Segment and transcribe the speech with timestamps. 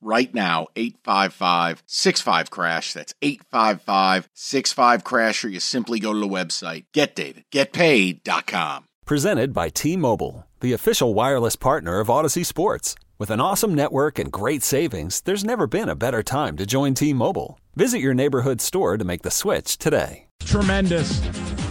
[0.00, 2.92] right now 855 65 crash.
[2.92, 6.84] That's 855 65 crash or you simply go to the website.
[6.94, 12.94] Getdavidgetpaid.com presented by T-Mobile the official wireless partner of Audacy Sports.
[13.18, 16.94] With an awesome network and great savings there's never been a better time to join
[16.94, 17.58] T-Mobile.
[17.74, 20.26] Visit your neighborhood store to make the switch today.
[20.40, 21.20] Tremendous.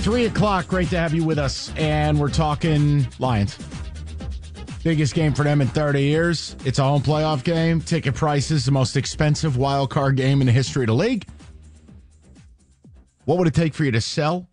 [0.03, 0.67] Three o'clock.
[0.67, 1.73] Great to have you with us.
[1.75, 3.57] And we're talking lions
[4.83, 6.55] Biggest game for them in 30 years.
[6.63, 7.81] It's a home playoff game.
[7.81, 11.27] Ticket prices, the most expensive wild card game in the history of the league.
[13.25, 14.47] What would it take for you to sell?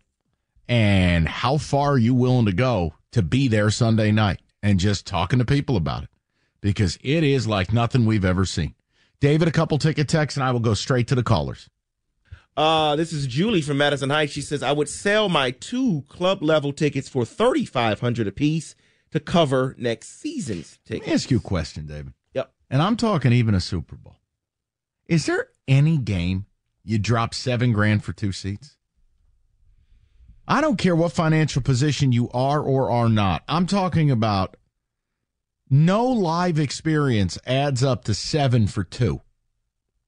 [0.67, 5.07] And how far are you willing to go to be there Sunday night and just
[5.07, 6.09] talking to people about it?
[6.59, 8.75] Because it is like nothing we've ever seen.
[9.21, 11.69] David, a couple ticket texts, and I will go straight to the callers.
[12.57, 14.33] Uh, this is Julie from Madison Heights.
[14.33, 18.75] She says, I would sell my two club level tickets for 3500 apiece
[19.11, 21.05] to cover next season's tickets.
[21.05, 22.13] Let me ask you a question, David.
[22.33, 22.51] Yep.
[22.69, 24.17] And I'm talking even a Super Bowl.
[25.07, 26.45] Is there any game
[26.83, 28.77] you drop seven grand for two seats?
[30.47, 33.43] I don't care what financial position you are or are not.
[33.49, 34.55] I'm talking about
[35.69, 39.21] no live experience adds up to seven for two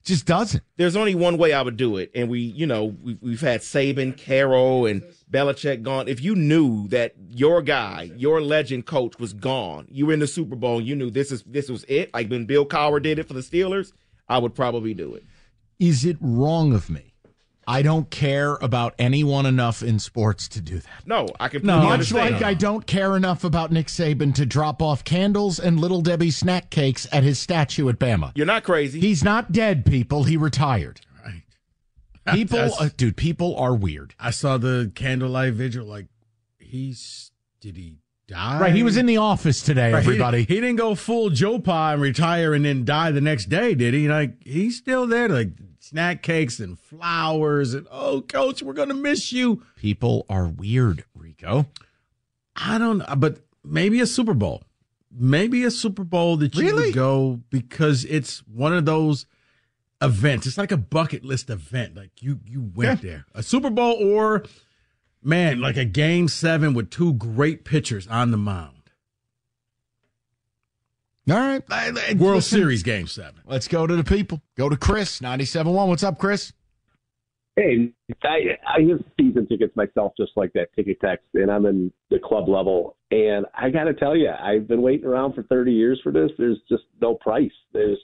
[0.10, 0.64] just doesn't.
[0.76, 3.62] There's only one way I would do it, and we, you know, we've, we've had
[3.62, 6.08] Saban, Carroll, and Belichick gone.
[6.08, 10.28] If you knew that your guy, your legend coach, was gone, you were in the
[10.28, 12.14] Super Bowl, and you knew this is this was it.
[12.14, 13.94] Like when Bill Cowher did it for the Steelers,
[14.28, 15.24] I would probably do it.
[15.80, 17.09] Is it wrong of me
[17.70, 21.06] I don't care about anyone enough in sports to do that.
[21.06, 21.64] No, I can.
[21.64, 25.80] No, much like I don't care enough about Nick Saban to drop off candles and
[25.80, 28.32] Little Debbie snack cakes at his statue at Bama.
[28.34, 29.00] You're not crazy.
[29.00, 30.24] He's not dead, people.
[30.24, 31.02] He retired.
[31.24, 31.44] Right.
[32.34, 34.16] People, uh, dude, people are weird.
[34.20, 35.86] I saw the candlelight vigil.
[35.86, 36.08] Like,
[36.58, 37.32] he's
[37.62, 37.98] did he
[38.28, 38.62] die?
[38.62, 38.76] Right.
[38.76, 39.94] He was in the office today.
[39.94, 40.40] Right, everybody.
[40.40, 43.76] He, he, didn't go full Joe Pa and retire and then die the next day,
[43.76, 44.08] did he?
[44.08, 45.30] Like, he's still there.
[45.30, 45.50] Like
[45.90, 49.64] snack cakes and flowers and oh coach we're gonna miss you.
[49.76, 51.66] People are weird rico.
[52.56, 54.64] I don't know but maybe a super bowl.
[55.12, 56.86] Maybe a super bowl that you really?
[56.86, 59.26] would go because it's one of those
[60.00, 60.46] events.
[60.46, 61.96] It's like a bucket list event.
[61.96, 63.10] Like you you went yeah.
[63.10, 63.26] there.
[63.34, 64.44] A super bowl or
[65.24, 68.79] man like a game seven with two great pitchers on the mound
[71.32, 72.16] all right.
[72.18, 73.42] World Listen, Series game seven.
[73.46, 74.42] Let's go to the people.
[74.58, 75.88] Go to Chris, 97.1.
[75.88, 76.54] What's up, Chris?
[77.56, 77.92] Hey,
[78.24, 82.20] I, I have season tickets myself, just like that ticket text, and I'm in the
[82.20, 82.96] club level.
[83.12, 86.32] And I got to tell you, I've been waiting around for 30 years for this.
[86.38, 87.52] There's just no price.
[87.74, 87.98] There's,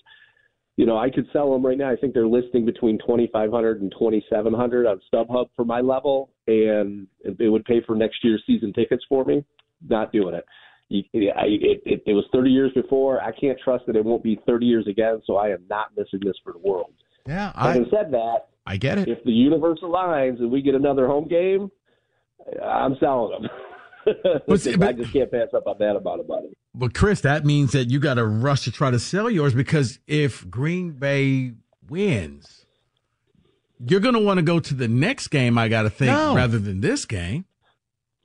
[0.75, 1.89] you know, I could sell them right now.
[1.89, 7.49] I think they're listing between 2,500 and 2,700 on StubHub for my level, and it
[7.49, 9.45] would pay for next year's season tickets for me.
[9.87, 10.45] Not doing it.
[10.89, 11.03] You,
[11.35, 13.21] I, it, it, it was 30 years before.
[13.21, 15.21] I can't trust that it won't be 30 years again.
[15.25, 16.91] So I am not missing this for the world.
[17.27, 17.51] Yeah.
[17.55, 19.07] I, Having said that, I get it.
[19.07, 21.71] If the universe aligns and we get another home game,
[22.63, 23.51] I'm selling them.
[24.47, 26.49] but, but, I just can't pass up on that amount of money.
[26.75, 29.99] But Chris, that means that you got to rush to try to sell yours because
[30.05, 31.53] if Green Bay
[31.89, 32.65] wins,
[33.79, 35.57] you're going to want to go to the next game.
[35.57, 36.35] I got to think no.
[36.35, 37.45] rather than this game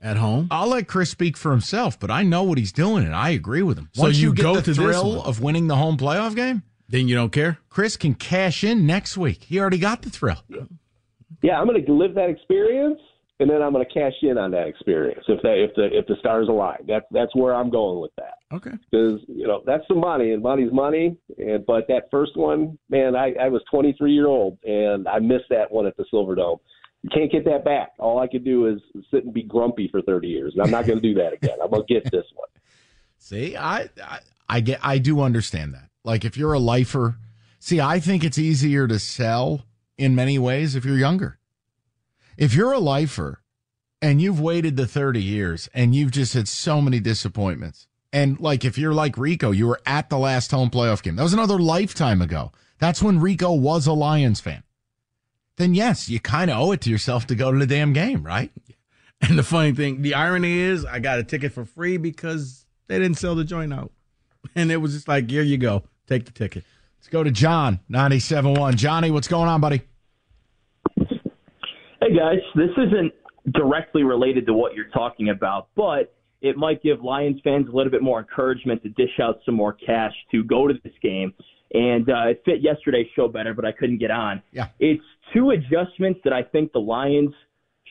[0.02, 0.48] at home.
[0.50, 3.62] I'll let Chris speak for himself, but I know what he's doing, and I agree
[3.62, 3.88] with him.
[3.92, 7.08] So Once you, you go to the thrill of winning the home playoff game, then
[7.08, 7.58] you don't care.
[7.68, 9.44] Chris can cash in next week.
[9.44, 10.42] He already got the thrill.
[11.42, 12.98] Yeah, I'm going to live that experience,
[13.38, 16.06] and then I'm going to cash in on that experience if that if the if
[16.06, 16.84] the stars align.
[16.86, 18.34] That's that's where I'm going with that.
[18.52, 18.72] Okay.
[18.90, 21.16] Because you know that's some money, and money's money.
[21.38, 25.48] And but that first one, man, I, I was 23 year old, and I missed
[25.50, 26.58] that one at the Silverdome
[27.02, 27.92] you can't get that back.
[27.98, 28.80] All I could do is
[29.10, 30.52] sit and be grumpy for 30 years.
[30.54, 31.56] And I'm not going to do that again.
[31.62, 32.48] I'm going to get this one.
[33.18, 34.18] See, I, I,
[34.48, 35.88] I get, I do understand that.
[36.04, 37.16] Like if you're a lifer,
[37.58, 39.66] see, I think it's easier to sell
[39.98, 41.38] in many ways if you're younger.
[42.38, 43.42] If you're a lifer
[44.00, 48.64] and you've waited the 30 years and you've just had so many disappointments, and like
[48.64, 51.16] if you're like Rico, you were at the last home playoff game.
[51.16, 52.52] That was another lifetime ago.
[52.78, 54.62] That's when Rico was a Lions fan
[55.56, 58.22] then yes, you kind of owe it to yourself to go to the damn game,
[58.22, 58.50] right?
[59.22, 62.98] And the funny thing, the irony is, I got a ticket for free because they
[62.98, 63.92] didn't sell the joint out.
[64.56, 66.64] And it was just like, here you go, take the ticket.
[66.98, 68.76] Let's go to John, 97.1.
[68.76, 69.82] Johnny, what's going on, buddy?
[70.96, 72.38] Hey, guys.
[72.54, 73.12] This isn't
[73.52, 77.90] directly related to what you're talking about, but it might give Lions fans a little
[77.90, 81.34] bit more encouragement to dish out some more cash to go to this game.
[81.72, 84.42] And uh, it fit yesterday's show better, but I couldn't get on.
[84.52, 84.68] Yeah.
[84.80, 87.34] It's two adjustments that I think the Lions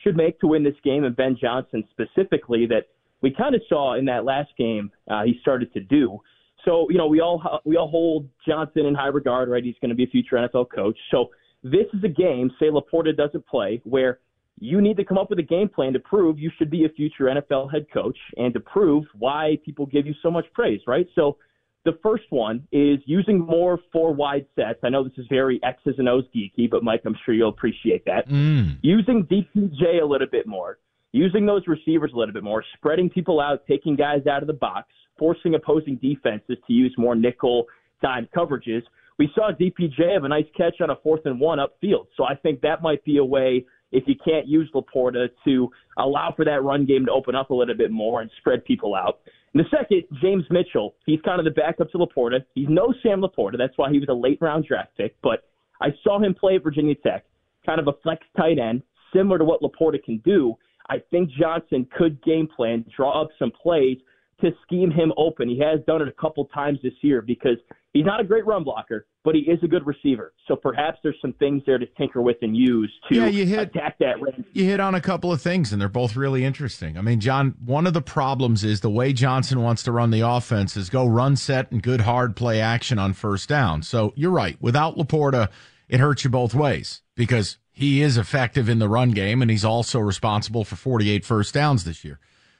[0.02, 2.84] should make to win this game, and Ben Johnson specifically that
[3.22, 6.18] we kind of saw in that last game uh, he started to do.
[6.64, 9.64] So you know we all we all hold Johnson in high regard, right?
[9.64, 10.98] He's going to be a future NFL coach.
[11.10, 11.30] So
[11.62, 12.50] this is a game.
[12.58, 14.20] Say Laporta doesn't play, where
[14.58, 16.88] you need to come up with a game plan to prove you should be a
[16.90, 21.06] future NFL head coach and to prove why people give you so much praise, right?
[21.14, 21.38] So
[21.84, 24.80] the first one is using more four wide sets.
[24.82, 28.04] I know this is very X's and O's geeky, but Mike, I'm sure you'll appreciate
[28.04, 28.28] that.
[28.28, 28.78] Mm.
[28.82, 30.78] Using DPJ a little bit more,
[31.12, 34.52] using those receivers a little bit more, spreading people out, taking guys out of the
[34.52, 34.88] box,
[35.18, 37.66] forcing opposing defenses to use more nickel
[38.02, 38.82] dime coverages.
[39.18, 42.06] We saw DPJ have a nice catch on a fourth and one upfield.
[42.16, 46.32] So I think that might be a way if you can't use Laporta to allow
[46.34, 49.20] for that run game to open up a little bit more and spread people out.
[49.52, 52.44] And the second, James Mitchell, he's kind of the backup to Laporta.
[52.54, 53.58] He's no Sam Laporta.
[53.58, 55.16] That's why he was a late round draft pick.
[55.22, 55.44] But
[55.80, 57.24] I saw him play at Virginia Tech,
[57.66, 58.82] kind of a flex tight end,
[59.12, 60.54] similar to what Laporta can do.
[60.88, 63.98] I think Johnson could game plan, draw up some plays
[64.40, 65.48] to scheme him open.
[65.48, 67.56] He has done it a couple times this year because
[67.92, 70.32] he's not a great run blocker, but he is a good receiver.
[70.48, 73.58] So perhaps there's some things there to tinker with and use to Yeah, you hit-
[73.74, 74.16] attack that.
[74.52, 76.96] You hit on a couple of things, and they're both really interesting.
[76.98, 80.20] I mean, John, one of the problems is the way Johnson wants to run the
[80.20, 83.82] offense is go run set and good hard play action on first down.
[83.82, 84.56] So you're right.
[84.60, 85.48] Without Laporta,
[85.88, 89.64] it hurts you both ways because he is effective in the run game, and he's
[89.64, 92.18] also responsible for 48 first downs this year.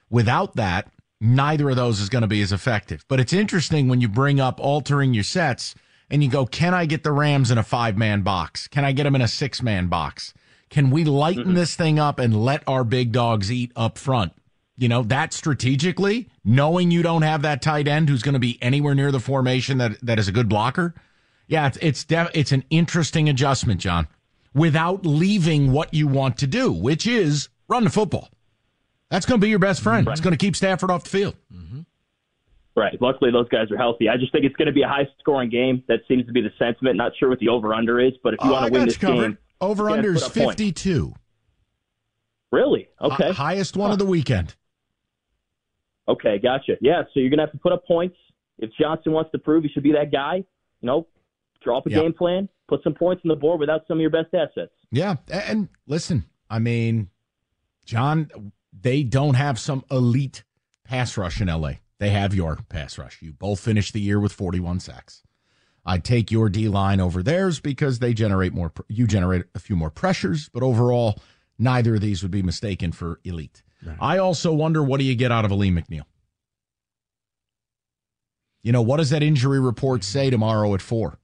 [0.08, 3.04] Without that, neither of those is going to be as effective.
[3.08, 5.74] But it's interesting when you bring up altering your sets
[6.10, 8.66] and you go, can I get the Rams in a five man box?
[8.68, 10.32] Can I get them in a six man box?
[10.70, 11.54] Can we lighten mm-hmm.
[11.54, 14.32] this thing up and let our big dogs eat up front?
[14.76, 18.58] You know, that strategically, knowing you don't have that tight end who's going to be
[18.62, 20.94] anywhere near the formation that, that is a good blocker.
[21.48, 24.06] Yeah, it's it's def- it's an interesting adjustment, John,
[24.54, 28.30] without leaving what you want to do, which is run the football.
[29.10, 30.06] That's going to be your best friend.
[30.08, 31.36] It's going to keep Stafford off the field.
[31.52, 31.80] Mm-hmm.
[32.76, 32.96] Right.
[33.00, 34.08] Luckily, those guys are healthy.
[34.08, 35.82] I just think it's going to be a high scoring game.
[35.88, 36.96] That seems to be the sentiment.
[36.96, 38.96] Not sure what the over under is, but if you Oh, want to win this
[38.96, 39.20] covered.
[39.30, 40.60] game, over under is put up points.
[40.62, 41.12] 52.
[42.52, 42.88] Really?
[43.00, 43.26] Okay.
[43.26, 44.54] Hi- highest one of the weekend.
[46.08, 46.76] Okay, gotcha.
[46.80, 48.16] Yeah, so you're gonna have to put up points.
[48.58, 50.44] If Johnson wants to prove he should be that guy, you
[50.86, 51.06] know,
[51.62, 52.00] draw up a Yeah.
[52.00, 54.72] game plan, put some points on the board without some of your best assets.
[54.90, 55.16] Yeah.
[55.30, 57.10] And listen, I mean,
[57.84, 58.28] John,
[58.72, 60.44] they don't have some elite
[60.84, 61.72] pass rush in LA.
[61.98, 63.20] They have your pass rush.
[63.20, 65.22] You both finished the year with 41 sacks.
[65.84, 69.76] I'd take your D line over theirs because they generate more, you generate a few
[69.76, 71.18] more pressures, but overall,
[71.58, 73.62] neither of these would be mistaken for elite.
[73.98, 76.02] I also wonder what do you get out of Alim McNeill?
[78.62, 81.18] You know, what does that injury report say tomorrow at four?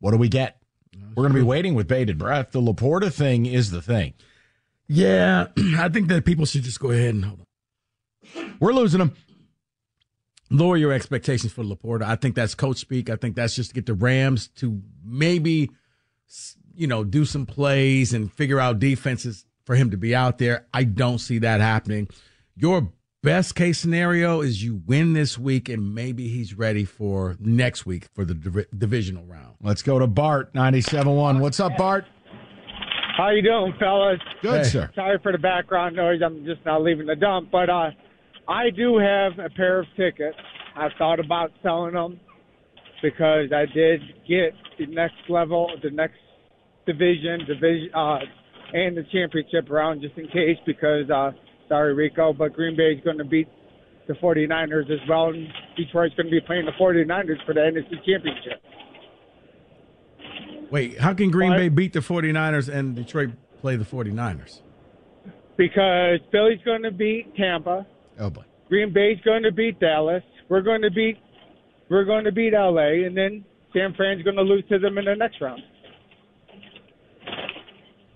[0.00, 0.56] What do we get?
[0.94, 2.52] Uh, We're going to be waiting with bated breath.
[2.52, 4.14] The Laporta thing is the thing.
[4.88, 5.46] Yeah,
[5.78, 8.56] I think that people should just go ahead and hold on.
[8.60, 9.14] We're losing them.
[10.50, 12.02] lower your expectations for Laporta.
[12.02, 13.10] I think that's coach speak.
[13.10, 15.70] I think that's just to get the Rams to maybe,
[16.74, 20.66] you know, do some plays and figure out defenses for him to be out there.
[20.74, 22.08] I don't see that happening.
[22.54, 22.92] Your
[23.22, 28.08] best case scenario is you win this week and maybe he's ready for next week
[28.14, 29.56] for the div- divisional round.
[29.62, 31.38] Let's go to Bart, 97 1.
[31.40, 32.04] What's up, Bart?
[33.16, 34.20] How you doing, fellas?
[34.40, 34.64] Good, Hey.
[34.64, 34.90] sir.
[34.94, 36.20] Sorry for the background noise.
[36.24, 37.90] I'm just now leaving the dump, but uh,
[38.48, 40.36] I do have a pair of tickets.
[40.76, 42.18] I've thought about selling them
[43.02, 46.16] because I did get the next level, the next
[46.86, 48.18] division, division, uh,
[48.72, 50.56] and the championship round just in case.
[50.64, 51.32] Because uh,
[51.68, 53.48] sorry, Rico, but Green Bay is going to beat
[54.08, 57.90] the 49ers as well, and Detroit's going to be playing the 49ers for the NFC
[58.06, 58.62] championship.
[60.72, 61.58] Wait, how can Green What?
[61.58, 64.62] Bay beat the 49ers and Detroit play the 49ers?
[65.58, 67.86] Because Philly's going to beat Tampa.
[68.18, 68.44] Oh, boy.
[68.70, 70.22] Green Bay's going to beat Dallas.
[70.48, 71.18] We're going to beat
[71.90, 75.04] we're going to beat LA, and then San Fran's going to lose to them in
[75.04, 75.60] the next round.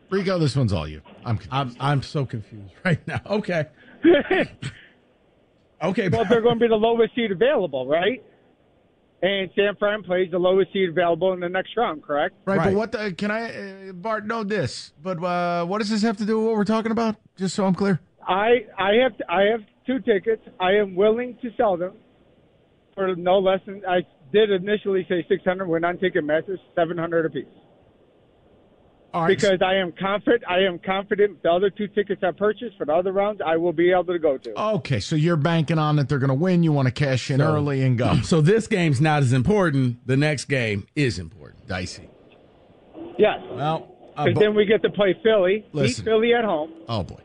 [0.09, 1.03] Rico, this one's all you.
[1.27, 3.21] I'm I'm I'm so confused right now.
[3.27, 3.67] Okay.
[5.83, 6.09] Okay.
[6.09, 8.25] well, they're going to be the lowest seed available, right?
[9.23, 12.35] And San Fran plays the lowest seed available in the next round, correct?
[12.45, 12.65] Right, Right.
[12.67, 16.19] but what the, can I, uh, Bart, know this, but uh, what does this have
[16.19, 17.17] to do with what we're talking about?
[17.37, 17.99] Just so I'm clear.
[18.29, 20.43] I I have I have two tickets.
[20.61, 21.93] I am willing to sell them
[22.95, 24.01] for no less than I
[24.33, 25.67] did initially say 600.
[25.67, 27.45] We're non ticket matches, 700 apiece.
[29.23, 29.29] Right.
[29.37, 30.43] because I am confident.
[30.49, 33.73] I am confident the other two tickets I purchased for the other rounds, I will
[33.73, 34.61] be able to go to.
[34.77, 36.63] Okay, so you're banking on that they're going to win.
[36.63, 38.17] You want to cash in So- early and go.
[38.23, 40.07] So this game's not as important.
[40.07, 41.67] The next game is important.
[41.67, 42.09] Dicey.
[43.19, 46.05] Yes, Well, uh, because Bo- then we get to play Philly, Listen.
[46.05, 46.71] beat Philly at home.
[46.89, 47.21] oh boy,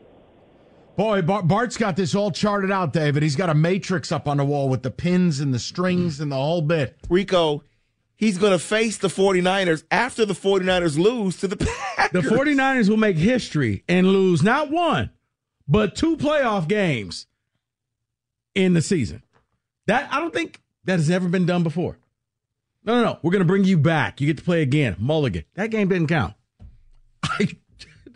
[0.96, 3.22] boy, Bar- Bart's got this all charted out, David.
[3.22, 6.32] He's got a matrix up on the wall with the pins and the strings and
[6.32, 6.96] the whole bit.
[7.10, 7.62] Rico,
[8.22, 11.56] he's going to face the 49ers after the 49ers lose to the
[11.96, 12.22] Packers.
[12.22, 15.10] The 49ers will make history and lose not one,
[15.66, 17.26] but two playoff games
[18.54, 19.24] in the season.
[19.88, 21.98] That I don't think that has ever been done before.
[22.84, 23.18] No, no, no.
[23.22, 24.20] We're going to bring you back.
[24.20, 24.94] You get to play again.
[25.00, 25.44] Mulligan.
[25.54, 26.34] That game didn't count.
[27.24, 27.48] I,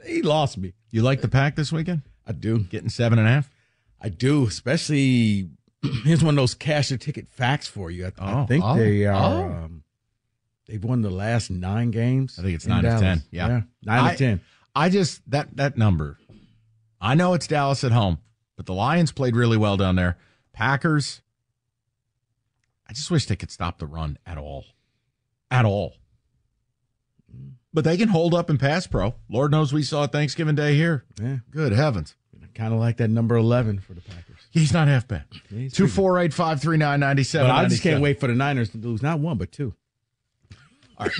[0.04, 0.74] he lost me.
[0.90, 2.02] You like the pack this weekend?
[2.26, 2.60] I do.
[2.60, 3.50] Getting seven and a half.
[4.00, 5.48] I do, especially
[6.04, 8.06] here's one of those cash your ticket facts for you.
[8.06, 9.14] I, I Oh, think oh, they are.
[9.34, 9.44] oh.
[9.64, 9.82] Um,
[10.66, 12.38] they've won the last nine games.
[12.38, 13.22] I think it's in nine of 10.
[13.30, 13.46] Yeah.
[13.48, 13.64] nine
[14.04, 14.40] I- of ten.
[14.74, 16.18] I just that that number.
[17.00, 18.18] I know it's Dallas at home,
[18.56, 20.18] but the Lions played really well down there.
[20.52, 21.22] Packers.
[22.88, 24.64] I just wish they could stop the run at all,
[25.50, 25.94] at all.
[27.72, 29.14] But they can hold up and pass pro.
[29.28, 31.04] Lord knows we saw Thanksgiving Day here.
[31.20, 32.14] Yeah, Good heavens,
[32.54, 34.38] kind of like that number eleven for the Packers.
[34.50, 35.24] he's not half bad.
[35.50, 37.48] Yeah, Two four eight five three nine ninety seven.
[37.50, 39.74] But I just can't wait for the Niners to lose not one but two.
[40.98, 41.10] I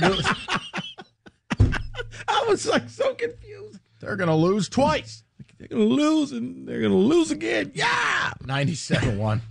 [2.49, 3.81] was like so confused.
[4.01, 5.23] They're gonna lose twice.
[5.59, 7.73] They're gonna lose and they're gonna lose again.
[7.75, 8.33] Yeah.
[8.45, 9.43] Ninety seven one.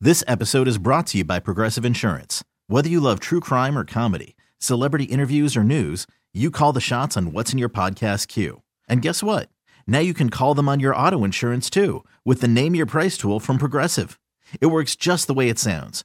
[0.00, 2.44] This episode is brought to you by Progressive Insurance.
[2.66, 7.16] Whether you love true crime or comedy, celebrity interviews or news, you call the shots
[7.16, 8.62] on what's in your podcast queue.
[8.88, 9.48] And guess what?
[9.86, 13.16] Now you can call them on your auto insurance too with the Name Your Price
[13.16, 14.20] tool from Progressive.
[14.60, 16.04] It works just the way it sounds.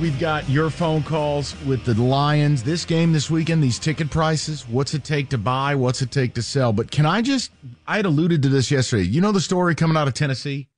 [0.00, 2.62] We've got your phone calls with the Lions.
[2.62, 5.74] This game this weekend, these ticket prices, what's it take to buy?
[5.74, 6.72] What's it take to sell?
[6.72, 7.50] But can I just,
[7.86, 9.02] I had alluded to this yesterday.
[9.02, 10.68] You know the story coming out of Tennessee?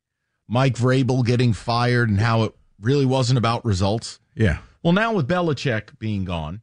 [0.49, 4.19] Mike Vrabel getting fired and how it really wasn't about results?
[4.35, 4.59] Yeah.
[4.83, 6.61] Well, now with Belichick being gone,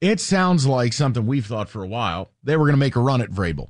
[0.00, 2.32] it sounds like something we've thought for a while.
[2.42, 3.68] They were going to make a run at Vrabel.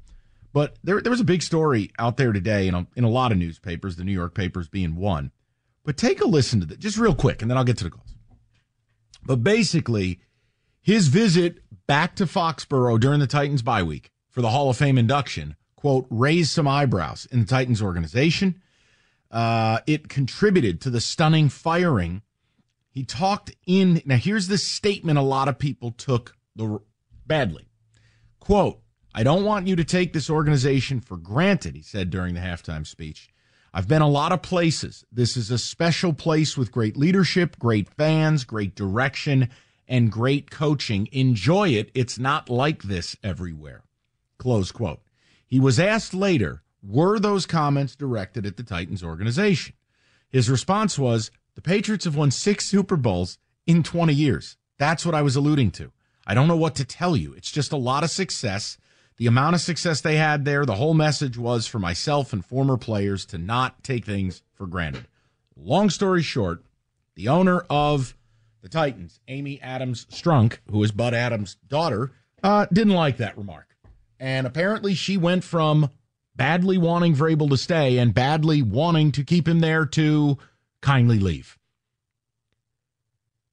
[0.54, 3.32] But there, there was a big story out there today in a, in a lot
[3.32, 5.30] of newspapers, the New York papers being one.
[5.84, 7.90] But take a listen to this, just real quick, and then I'll get to the
[7.90, 8.14] calls.
[9.24, 10.20] But basically,
[10.80, 14.98] his visit back to Foxborough during the Titans bye week for the Hall of Fame
[14.98, 18.60] induction, quote, raised some eyebrows in the Titans organization.
[19.30, 22.22] Uh, it contributed to the stunning firing.
[22.90, 26.80] He talked in, now here's the statement a lot of people took the
[27.26, 27.66] badly.
[28.40, 28.80] Quote,
[29.14, 32.86] I don't want you to take this organization for granted, he said during the halftime
[32.86, 33.31] speech.
[33.74, 35.04] I've been a lot of places.
[35.10, 39.48] This is a special place with great leadership, great fans, great direction,
[39.88, 41.08] and great coaching.
[41.10, 41.90] Enjoy it.
[41.94, 43.82] It's not like this everywhere.
[44.36, 45.00] Close quote.
[45.46, 49.74] He was asked later, were those comments directed at the Titans organization?
[50.28, 54.56] His response was, The Patriots have won six Super Bowls in 20 years.
[54.78, 55.92] That's what I was alluding to.
[56.26, 57.32] I don't know what to tell you.
[57.34, 58.76] It's just a lot of success.
[59.22, 62.76] The amount of success they had there, the whole message was for myself and former
[62.76, 65.06] players to not take things for granted.
[65.54, 66.64] Long story short,
[67.14, 68.16] the owner of
[68.62, 72.10] the Titans, Amy Adams Strunk, who is Bud Adams' daughter,
[72.42, 73.76] uh, didn't like that remark.
[74.18, 75.90] And apparently she went from
[76.34, 80.36] badly wanting Vrabel to stay and badly wanting to keep him there to
[80.80, 81.56] kindly leave.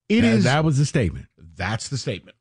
[0.07, 1.27] It that, is that was the statement.
[1.37, 2.37] That's the statement.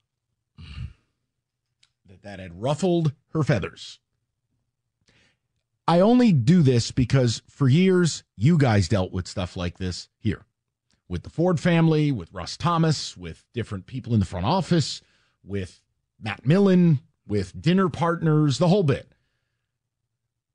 [2.23, 3.99] That had ruffled her feathers.
[5.87, 10.45] I only do this because for years you guys dealt with stuff like this here
[11.09, 15.01] with the Ford family, with Russ Thomas, with different people in the front office,
[15.43, 15.81] with
[16.21, 19.11] Matt Millen, with dinner partners, the whole bit.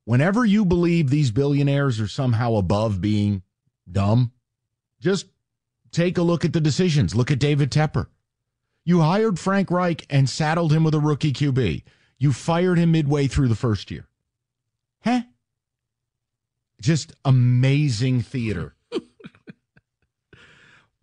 [0.05, 3.41] Whenever you believe these billionaires are somehow above being
[3.89, 4.32] dumb,
[5.00, 5.27] just
[5.91, 7.15] take a look at the decisions.
[7.15, 8.08] Look at David Tepper.
[8.86, 11.84] You hired Frank Reich and saddled him with a rookie QB.
[12.18, 14.08] You fired him midway through the first year.
[15.04, 15.22] Huh?
[16.82, 18.75] Just amazing theater.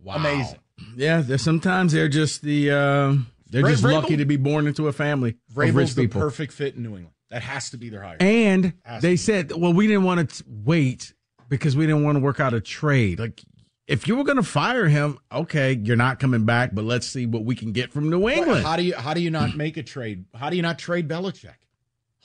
[0.02, 0.16] Wow.
[0.16, 0.58] Amazing.
[0.96, 3.14] Yeah, there's sometimes they're just the uh,
[3.50, 6.20] they're Vra- just Vrabel- lucky to be born into a family of rich the people.
[6.22, 7.10] perfect fit in New England.
[7.28, 8.16] That has to be their hire.
[8.18, 8.72] And
[9.02, 11.12] they said, well, we didn't want to wait
[11.50, 13.20] because we didn't want to work out a trade.
[13.20, 13.42] Like,
[13.90, 17.26] if you were going to fire him, okay, you're not coming back, but let's see
[17.26, 18.64] what we can get from New England.
[18.64, 20.26] How do you how do you not make a trade?
[20.34, 21.56] How do you not trade Belichick?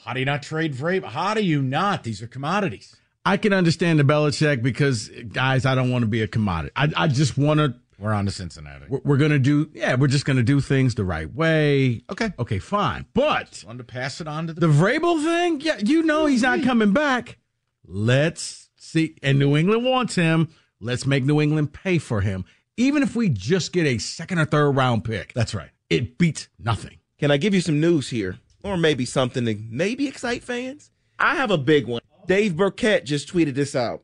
[0.03, 1.05] How do you not trade Vrabel?
[1.05, 2.03] How do you not?
[2.03, 2.95] These are commodities.
[3.25, 6.71] I can understand the Belichick because, guys, I don't want to be a commodity.
[6.75, 7.73] I, I just want to.
[7.97, 8.85] We're on to Cincinnati.
[8.87, 12.03] We're, we're going to do, yeah, we're just going to do things the right way.
[12.11, 12.33] Okay.
[12.37, 13.05] Okay, fine.
[13.13, 16.41] But Wanted to pass it on to the, the Vrabel thing, yeah, you know he's
[16.41, 17.39] not coming back.
[17.87, 19.15] Let's see.
[19.23, 20.49] And New England wants him.
[20.79, 22.45] Let's make New England pay for him.
[22.77, 25.69] Even if we just get a second or third round pick, That's right.
[25.89, 26.97] it beats nothing.
[27.17, 28.37] Can I give you some news here?
[28.63, 30.91] Or maybe something to maybe excite fans?
[31.17, 32.01] I have a big one.
[32.27, 34.03] Dave Birkett just tweeted this out.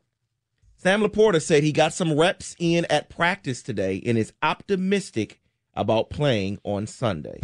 [0.78, 5.40] Sam Laporta said he got some reps in at practice today and is optimistic
[5.74, 7.40] about playing on Sunday.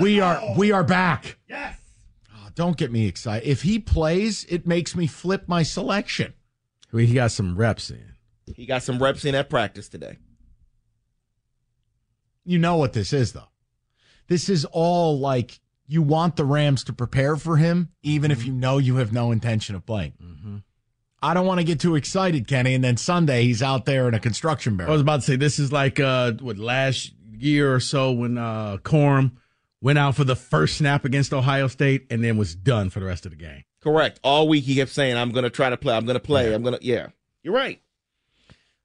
[0.00, 1.38] We are we are back.
[1.48, 1.78] Yes.
[2.32, 3.48] Ah, don't get me excited.
[3.48, 6.34] If he plays, it makes me flip my selection.
[6.92, 8.07] Well, he got some reps in.
[8.56, 10.18] He got some reps in at practice today.
[12.44, 13.48] You know what this is though.
[14.28, 18.52] This is all like you want the Rams to prepare for him, even if you
[18.52, 20.62] know you have no intention of playing.
[21.20, 24.14] I don't want to get too excited, Kenny, and then Sunday he's out there in
[24.14, 27.80] a construction I was about to say this is like uh what last year or
[27.80, 29.32] so when uh Corum
[29.80, 33.06] went out for the first snap against Ohio State and then was done for the
[33.06, 33.64] rest of the game.
[33.80, 34.18] Correct.
[34.22, 35.94] All week he kept saying, I'm going to try to play.
[35.94, 36.52] I'm going to play.
[36.52, 37.08] I'm going to, yeah.
[37.42, 37.80] You're right.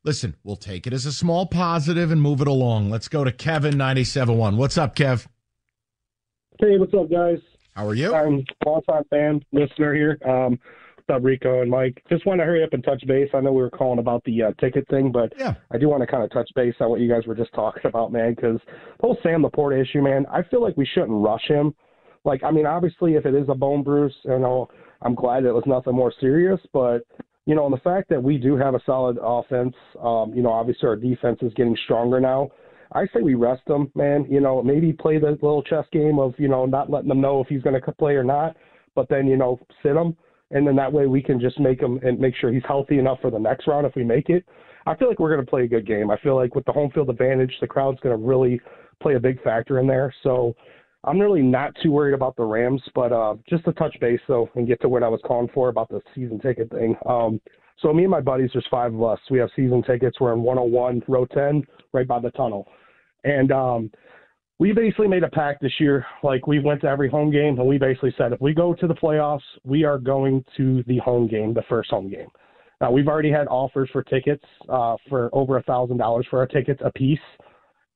[0.05, 2.89] Listen, we'll take it as a small positive and move it along.
[2.89, 4.57] Let's go to Kevin 971.
[4.57, 5.27] What's up, Kev?
[6.59, 7.37] Hey, what's up, guys?
[7.73, 8.13] How are you?
[8.13, 10.17] I'm a longtime fan, listener here.
[10.27, 10.59] Um,
[10.95, 12.03] what's up, Rico and Mike?
[12.09, 13.29] Just want to hurry up and touch base.
[13.33, 15.55] I know we were calling about the uh, ticket thing, but Yeah.
[15.71, 17.83] I do want to kind of touch base on what you guys were just talking
[17.85, 21.47] about, man, because the whole Sam Laporta issue, man, I feel like we shouldn't rush
[21.47, 21.73] him.
[22.25, 24.69] Like, I mean, obviously, if it is a bone bruise, you know,
[25.01, 27.03] I'm glad it was nothing more serious, but
[27.45, 30.51] you know, and the fact that we do have a solid offense, um, you know,
[30.51, 32.49] obviously our defense is getting stronger now.
[32.93, 34.25] I say we rest him, man.
[34.29, 37.41] You know, maybe play the little chess game of, you know, not letting them know
[37.41, 38.55] if he's going to play or not,
[38.95, 40.15] but then, you know, sit him.
[40.51, 43.19] And then that way we can just make him and make sure he's healthy enough
[43.21, 44.45] for the next round if we make it.
[44.85, 46.11] I feel like we're going to play a good game.
[46.11, 48.61] I feel like with the home field advantage, the crowd's going to really
[49.01, 50.13] play a big factor in there.
[50.21, 50.55] So
[51.05, 54.49] I'm really not too worried about the Rams, but uh, just to touch base though
[54.55, 56.95] and get to what I was calling for about the season ticket thing.
[57.05, 57.41] Um,
[57.79, 59.19] so me and my buddies, there's five of us.
[59.29, 60.19] We have season tickets.
[60.19, 62.67] We're in 101 row 10, right by the tunnel,
[63.25, 63.91] and um,
[64.59, 66.05] we basically made a pact this year.
[66.23, 68.87] Like we went to every home game, and we basically said if we go to
[68.87, 72.27] the playoffs, we are going to the home game, the first home game.
[72.79, 76.47] Now we've already had offers for tickets uh, for over a thousand dollars for our
[76.47, 77.19] tickets a piece,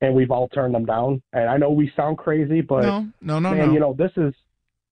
[0.02, 1.22] and we've all turned them down.
[1.34, 3.74] And I know we sound crazy, but no, no, no, man, no.
[3.74, 4.34] you know, this is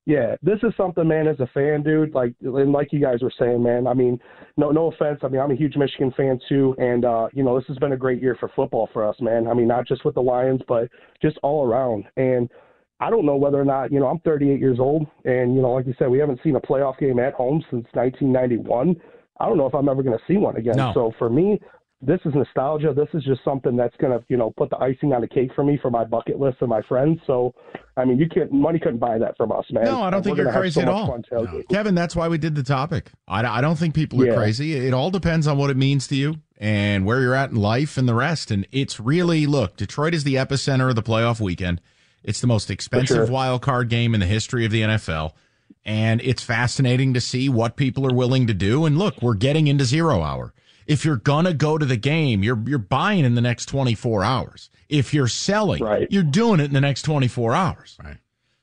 [0.06, 1.28] yeah, this is something, man.
[1.28, 3.88] As a fan, dude, like and like you guys were saying, man.
[3.88, 4.20] I mean,
[4.56, 5.20] no, no offense.
[5.24, 7.94] I mean, I'm a huge Michigan fan too, and uh, you know, this has been
[7.94, 9.48] a great year for football for us, man.
[9.48, 10.90] I mean, not just with the Lions, but
[11.24, 12.06] just all around.
[12.18, 12.52] And
[13.00, 15.72] I don't know whether or not, you know, I'm 38 years old, and you know,
[15.72, 18.96] like you said, we haven't seen a playoff game at home since 1991.
[19.40, 20.78] I don't know if I'm ever going to see one again.
[20.78, 20.92] No.
[20.94, 21.60] So for me,
[22.02, 22.94] this is nostalgia.
[22.96, 25.64] This is just something that's gonna, you know, put the icing on the cake for
[25.64, 27.20] me for my bucket list and my friends.
[27.26, 27.54] So,
[27.98, 29.86] I mean, you can't money couldn't buy that from us, man.
[29.86, 31.08] No, I don't think you're crazy so at all.
[31.08, 31.68] fun tailgating.
[31.70, 33.12] Kevin, that's why we did the topic.
[33.28, 34.36] I, I don't think people are Yeah.
[34.36, 34.76] crazy.
[34.76, 37.98] It all depends on what it means to you and where you're at in life
[37.98, 38.52] and the rest.
[38.52, 41.82] And it's really, look, Detroit is the epicenter of the playoff weekend.
[42.24, 43.32] It's the most expensive sure.
[43.34, 45.32] wild card game in the history of the NFL.
[45.86, 48.86] And it's fascinating to see what people are willing to do.
[48.86, 50.52] And look, we're getting into zero hour.
[50.88, 54.70] If you're gonna go to the game, you're you're buying in the next 24 hours.
[54.90, 56.08] If you're selling, Right.
[56.12, 57.98] you're doing it in the next 24 hours.
[58.04, 58.18] Right.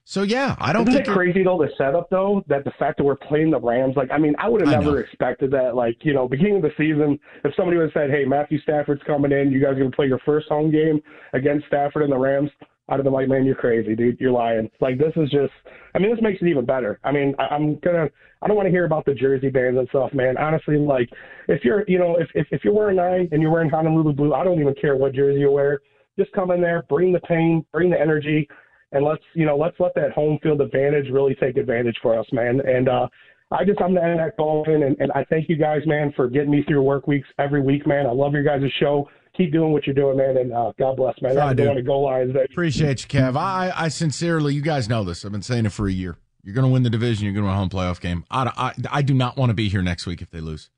[0.05, 2.99] So yeah, I don't Isn't think it crazy though the setup though that the fact
[2.99, 5.97] that we're playing the Rams like I mean I would have never expected that like
[6.03, 9.33] you know beginning of the season if somebody would have said hey Matthew Stafford's coming
[9.33, 11.01] in you guys are gonna play your first home game
[11.33, 12.51] against Stafford and the Rams
[12.89, 15.53] I'd have been like man you're crazy dude you're lying like this is just
[15.95, 18.09] I mean this makes it even better I mean I, I'm gonna
[18.43, 21.09] I don't want to hear about the jersey bands and stuff man honestly like
[21.49, 24.35] if you're you know if if, if you're wearing nine and you're wearing Honolulu blue
[24.35, 25.81] I don't even care what jersey you wear
[26.19, 28.49] just come in there bring the pain bring the energy
[28.93, 32.27] and let's you know let's let that home field advantage really take advantage for us,
[32.33, 32.61] man.
[32.65, 33.09] And uh,
[33.51, 36.29] I just I'm the of that going, and, and I thank you guys, man, for
[36.29, 38.07] getting me through work weeks every week, man.
[38.07, 39.09] I love your guys' show.
[39.37, 41.35] Keep doing what you're doing, man, and uh, God bless, man.
[41.57, 41.65] Do.
[41.65, 42.47] going to go Lions, baby.
[42.51, 43.37] Appreciate you, Kev.
[43.37, 45.25] I, I sincerely, you guys know this.
[45.25, 46.19] I've been saying it for a year.
[46.43, 47.25] You're going to win the division.
[47.25, 48.25] You're going to win a home playoff game.
[48.31, 50.69] I, I, I do not want to be here next week if they lose.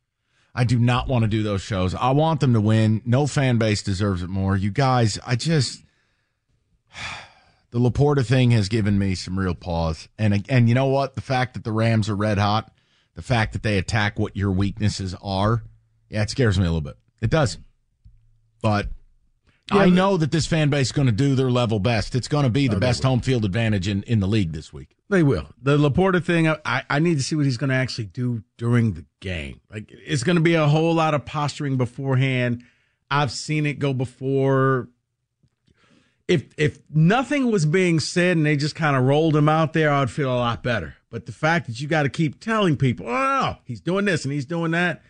[0.55, 1.95] I do not want to do those shows.
[1.95, 3.03] I want them to win.
[3.05, 4.57] No fan base deserves it more.
[4.57, 5.83] You guys, I just
[7.71, 10.09] the Laporta thing has given me some real pause.
[10.17, 11.17] And and you know what?
[11.17, 12.73] The fact that the Rams are red hot,
[13.14, 15.64] the fact that they attack what your weaknesses are,
[16.09, 16.99] yeah, it scares me a little bit.
[17.21, 17.59] It does.
[18.64, 18.88] But
[19.70, 22.14] I know that this fan base is going to do their level best.
[22.14, 24.72] It's going to be the oh, best home field advantage in, in the league this
[24.72, 24.96] week.
[25.11, 25.48] They will.
[25.61, 28.94] The Laporta thing, I, I need to see what he's going to actually do during
[28.94, 29.61] the game.
[29.70, 32.62] Like, it's going to be a whole lot of posturing beforehand.
[33.11, 34.88] I've seen it go before.
[36.27, 39.92] If if nothing was being said and they just kind of rolled him out there,
[39.92, 40.94] I'd feel a lot better.
[41.11, 44.33] But the fact that you got to keep telling people, oh, he's doing this and
[44.33, 45.03] he's doing that,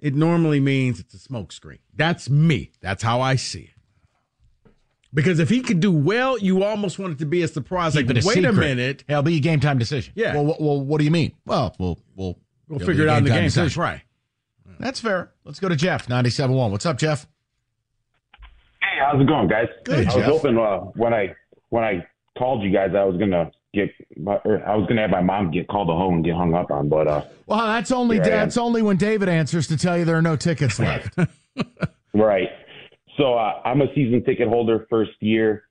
[0.00, 1.78] it normally means it's a smokescreen.
[1.94, 2.72] That's me.
[2.80, 4.70] That's how I see it.
[5.12, 7.94] Because if he could do well, you almost want it to be a surprise.
[7.94, 9.04] Keep like, a wait a minute.
[9.08, 10.12] It'll be a game time decision.
[10.16, 10.34] Yeah.
[10.34, 11.32] Well, what- well, what do you mean?
[11.44, 13.50] Well, we'll we'll We'll figure it out in the game-time.
[13.50, 13.64] So decision.
[13.64, 14.02] that's right.
[14.78, 15.32] That's fair.
[15.44, 16.70] Let's go to Jeff, 97.1.
[16.70, 17.26] What's up, Jeff?
[18.80, 19.66] Hey, how's it going, guys?
[19.84, 21.34] Good, I was hoping uh, when I
[21.70, 22.06] when I
[22.38, 23.90] called you guys, I was gonna get
[24.26, 26.70] or I was gonna have my mom get called a hoe and get hung up
[26.70, 30.16] on, but uh, Well, that's only that's only when David answers to tell you there
[30.18, 31.16] are no tickets left.
[32.14, 32.48] right.
[33.18, 35.64] So uh, I'm a season ticket holder, first year.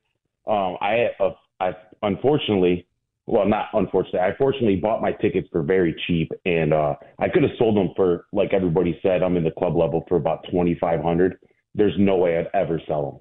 [0.48, 1.72] Um, I uh, I
[2.04, 2.88] unfortunately,
[3.26, 7.44] well, not unfortunately, I fortunately bought my tickets for very cheap, and uh, I could
[7.44, 9.24] have sold them for like everybody said.
[9.24, 11.38] I'm in the club level for about twenty five hundred.
[11.76, 13.20] There's no way I'd ever sell them.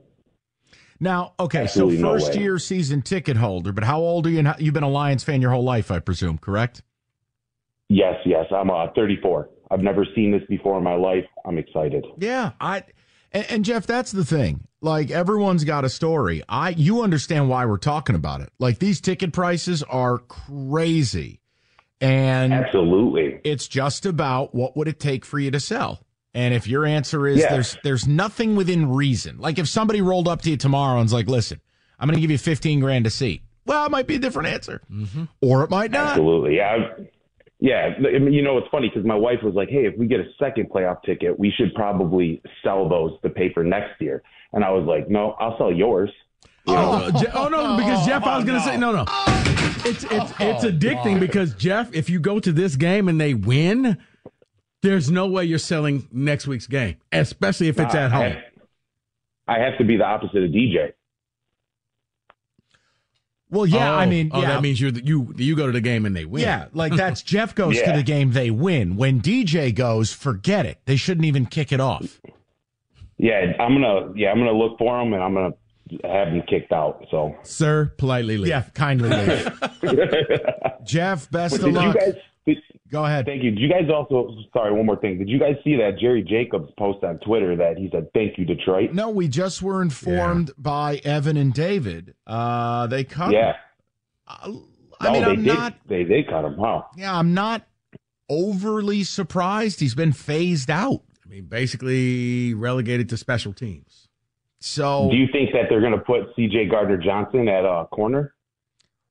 [1.00, 2.42] Now, okay, Absolutely so first way.
[2.42, 4.38] year season ticket holder, but how old are you?
[4.38, 6.82] And how, you've been a Lions fan your whole life, I presume, correct?
[7.88, 8.46] Yes, yes.
[8.50, 9.48] I'm uh, 34.
[9.70, 11.24] I've never seen this before in my life.
[11.44, 12.04] I'm excited.
[12.18, 12.84] Yeah, I
[13.32, 14.66] and, and Jeff, that's the thing.
[14.80, 16.42] Like everyone's got a story.
[16.48, 18.50] I you understand why we're talking about it.
[18.58, 21.40] Like these ticket prices are crazy.
[22.00, 23.40] And Absolutely.
[23.42, 26.00] it's just about what would it take for you to sell.
[26.38, 27.50] And if your answer is Yeah.
[27.50, 29.38] there's there's nothing within reason.
[29.38, 31.60] Like if somebody rolled up to you tomorrow and's like, "Listen,
[31.98, 34.48] I'm going to give you 15 grand a seat." Well, it might be a different
[34.48, 34.80] answer.
[34.90, 35.24] Mm-hmm.
[35.42, 36.10] Or it might not.
[36.10, 36.56] Absolutely.
[36.56, 36.70] Yeah.
[36.98, 37.02] I-
[37.60, 37.92] Yeah.
[37.98, 40.20] I mean, You know, it's funny because my wife was like, hey, if we get
[40.20, 44.22] a second playoff ticket, we should probably sell those to pay for next year.
[44.52, 46.10] And I was like, no, I'll sell yours.
[46.68, 46.74] You?
[46.76, 49.04] Oh, Je- oh, no, because Jeff, I was going to say no, no.
[49.08, 53.20] Oh, it's it's oh, it's addicting because Jeff, if you go to this game and
[53.20, 53.98] they win,
[54.82, 58.36] there's no way you're selling next week's game, especially if it's Nah, at home.
[59.46, 60.92] I have to be the opposite of DJ.
[63.50, 64.48] Well, yeah, I Oh, mean, oh, yeah.
[64.48, 66.42] that means you you you go to the game and they win.
[66.42, 68.96] Yeah, like that's Jeff goes to the game, they win.
[68.96, 70.78] When DJ goes, forget it.
[70.84, 72.20] They shouldn't even kick it off.
[73.16, 74.12] Yeah, I'm gonna.
[74.14, 75.54] Yeah, I'm gonna look for him and I'm gonna
[76.04, 77.06] have him kicked out.
[77.10, 78.48] So, sir, politely leave.
[78.48, 79.50] Yeah, kindly leave.
[80.84, 81.94] Jeff, best But of did luck.
[81.94, 82.14] you guys?
[82.90, 83.26] Go ahead.
[83.26, 83.50] Thank you.
[83.50, 84.34] Did you guys also?
[84.52, 85.18] Sorry, one more thing.
[85.18, 88.44] Did you guys see that Jerry Jacobs post on Twitter that he said, "Thank you,
[88.44, 92.14] Detroit." No, we just were informed by Evan and David.
[92.26, 93.32] Uh, they cut.
[93.32, 93.54] Yeah.
[94.26, 95.46] I no, mean, they I'm did.
[95.46, 95.74] not.
[95.86, 96.56] They they cut him.
[96.56, 96.86] Wow.
[96.96, 97.66] Yeah, I'm not
[98.28, 99.80] overly surprised.
[99.80, 101.02] He's been phased out.
[101.24, 104.08] I mean, basically relegated to special teams.
[104.60, 106.66] So, Do you think that they're going to put C.J.
[106.66, 108.34] Gardner Johnson at uh, corner?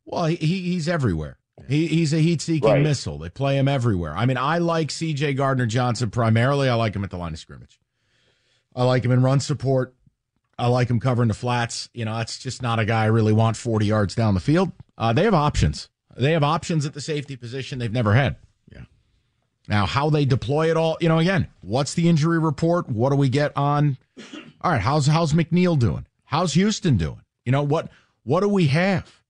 [0.06, 1.37] well, he he's everywhere.
[1.68, 2.82] He, he's a heat-seeking Right.
[2.84, 3.18] missile.
[3.18, 4.16] They play him everywhere.
[4.16, 5.34] I mean, I like C.J.
[5.34, 6.70] Gardner Johnson primarily.
[6.70, 7.80] I like him at the line of scrimmage.
[8.76, 9.94] I like him in run support.
[10.58, 11.90] I like him covering the flats.
[11.94, 14.72] You know, that's just not a guy I really want 40 yards down the field.
[14.98, 15.90] Uh, they have options.
[16.16, 18.38] They have options at the safety position they've never had.
[18.72, 18.82] Yeah.
[19.68, 22.90] Now, how they deploy it all, you know, again, what's the injury report?
[22.90, 23.98] What do we get on?
[24.62, 26.08] All right, how's how's McNeill doing?
[26.24, 27.22] How's Houston doing?
[27.46, 27.90] You know what?
[28.24, 29.22] What do we have?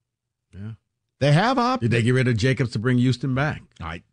[1.19, 1.89] They have options.
[1.89, 3.61] Did they get rid of Jacobs to bring Houston back?
[3.81, 4.03] I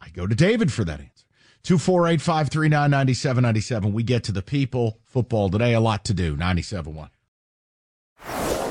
[0.00, 1.24] I go to David for that answer.
[1.62, 3.92] 248 539 9797.
[3.92, 5.00] We get to the people.
[5.04, 6.36] Football today, a lot to do.
[6.36, 7.08] 97.1.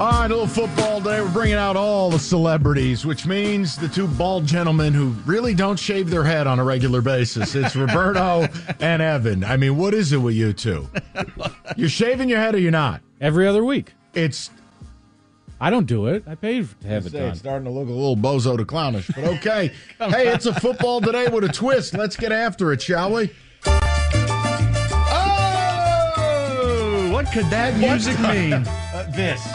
[0.00, 1.20] All right, a little football today.
[1.20, 5.78] We're bringing out all the celebrities, which means the two bald gentlemen who really don't
[5.78, 7.54] shave their head on a regular basis.
[7.54, 8.48] It's Roberto
[8.80, 9.44] and Evan.
[9.44, 10.88] I mean, what is it with you two?
[11.76, 13.02] You're shaving your head or you're not?
[13.20, 13.92] Every other week.
[14.14, 14.50] It's.
[15.60, 16.24] I don't do it.
[16.26, 17.28] I paid to have it Say, done.
[17.32, 19.70] It's starting to look a little bozo to clownish, but okay.
[19.98, 21.92] hey, it's a football today with a twist.
[21.92, 23.30] Let's get after it, shall we?
[25.76, 28.54] Oh, what could that music mean?
[28.54, 29.46] Uh, this.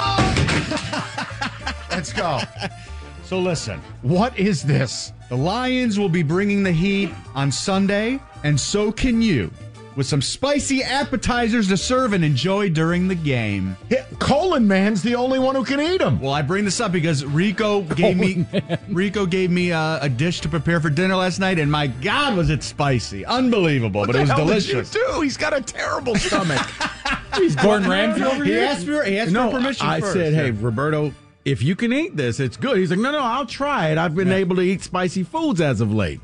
[2.06, 2.40] Let's go.
[3.24, 5.12] So listen, what is this?
[5.30, 9.50] The Lions will be bringing the heat on Sunday, and so can you,
[9.96, 13.76] with some spicy appetizers to serve and enjoy during the game.
[14.20, 16.20] Colon Man's the only one who can eat them.
[16.22, 18.46] Well, I bring this up because Rico gave me
[18.90, 22.38] Rico gave me a, a dish to prepare for dinner last night, and my God,
[22.38, 23.26] was it spicy!
[23.26, 24.92] Unbelievable, What but the it was hell delicious.
[24.92, 25.22] Did you do?
[25.22, 26.62] He's got a terrible stomach.
[27.40, 28.66] He's Gordon Ramsay over He here.
[28.66, 29.88] asked for he asked no, for permission.
[29.88, 30.14] I first.
[30.14, 31.12] said, hey, Roberto,
[31.46, 32.78] if you can eat this, it's good.
[32.78, 33.98] He's like, no, no, I'll try it.
[33.98, 36.20] I've been able to eat spicy foods as of late.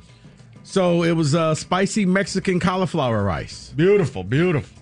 [0.64, 3.72] So it was uh, spicy Mexican cauliflower rice.
[3.76, 4.78] Beautiful, beautiful.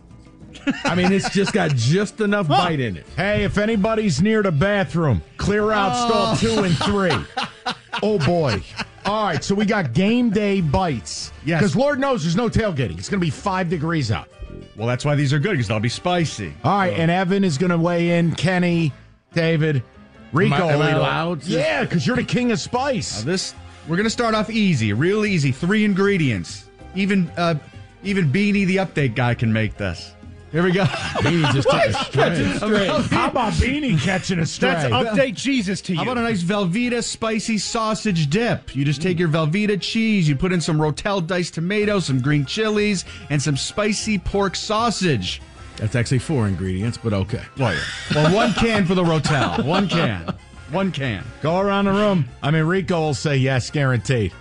[0.84, 3.06] I mean, it's just got just enough bite in it.
[3.16, 7.12] Hey, if anybody's near the bathroom, clear out stall two and three.
[8.02, 8.62] Oh boy.
[9.06, 11.34] All right, so we got game day bites.
[11.44, 11.60] Yes.
[11.60, 12.98] Because Lord knows there's no tailgating.
[12.98, 14.30] It's going to be five degrees out.
[14.78, 16.54] Well, that's why these are good because they'll be spicy.
[16.64, 18.34] All right, and Evan is going to weigh in.
[18.36, 18.94] Kenny,
[19.34, 19.84] David,
[20.32, 20.56] Rico.
[20.56, 23.20] Am I- am I allowed to- Yeah, because you're the king of spice.
[23.20, 23.54] Now this
[23.88, 25.52] we're gonna start off easy, real easy.
[25.52, 26.66] Three ingredients.
[26.96, 27.56] Even uh,
[28.04, 30.14] even Beanie, the update guy, can make this.
[30.52, 30.84] Here we go.
[30.86, 31.94] Beanie just took a
[32.60, 32.88] stray.
[32.88, 34.72] How about Beanie catching a stray?
[34.72, 35.98] That's Update Jesus to you.
[35.98, 38.76] How about a nice Velveeta spicy sausage dip?
[38.76, 42.46] You just take your Velveeta cheese, you put in some Rotel diced tomatoes, some green
[42.46, 45.40] chilies, and some spicy pork sausage.
[45.80, 47.42] That's actually four ingredients, but okay.
[47.58, 47.82] Well, yeah.
[48.14, 49.66] well one can for the Rotel.
[49.66, 50.34] One can.
[50.72, 51.24] One can.
[51.42, 52.26] Go around the room.
[52.44, 54.34] I mean, Rico will say yes, guaranteed.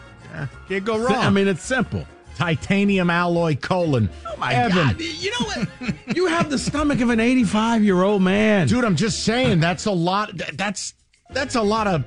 [0.68, 1.16] Can't go wrong.
[1.16, 2.05] I mean, it's simple.
[2.37, 4.09] Titanium alloy colon.
[4.27, 4.77] Oh my Evan.
[4.77, 5.01] God!
[5.01, 6.16] You know what?
[6.16, 8.85] you have the stomach of an 85 year old man, dude.
[8.85, 10.31] I'm just saying that's a lot.
[10.53, 10.94] That's
[11.31, 12.05] that's a lot of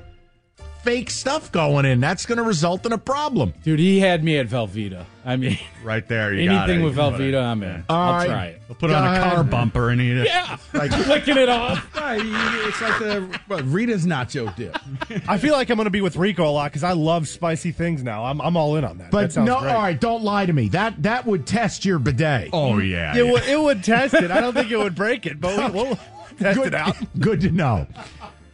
[0.82, 2.00] fake stuff going in.
[2.00, 3.54] That's going to result in a problem.
[3.62, 5.04] Dude, he had me at Velveeta.
[5.24, 6.84] I mean, right there, you got anything it.
[6.84, 7.84] with Velveeta, I'm in.
[7.88, 8.26] All I'll right.
[8.26, 8.62] try it.
[8.68, 9.50] We'll put it on a Go car ahead.
[9.50, 10.26] bumper and eat it.
[10.26, 10.56] Yeah,
[11.08, 11.88] licking it off.
[12.02, 14.76] Right, you- It's like the what, Rita's nacho dip.
[15.28, 17.70] I feel like I'm going to be with Rico a lot because I love spicy
[17.70, 18.24] things now.
[18.24, 19.12] I'm, I'm all in on that.
[19.12, 19.70] But that no, great.
[19.72, 20.68] all right, don't lie to me.
[20.70, 22.50] That that would test your bidet.
[22.52, 23.16] Oh yeah.
[23.16, 24.32] It, would, it would test it.
[24.32, 25.96] I don't think it would break it, but we, we'll
[26.40, 26.96] test good, it out.
[27.20, 27.86] Good to know.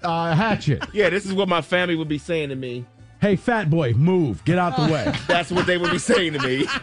[0.02, 0.84] Uh, Hatchet.
[0.94, 2.84] Yeah, this is what my family would be saying to me.
[3.20, 4.44] Hey, fat boy, move.
[4.44, 5.12] Get out the way.
[5.26, 6.66] That's what they would be saying to me.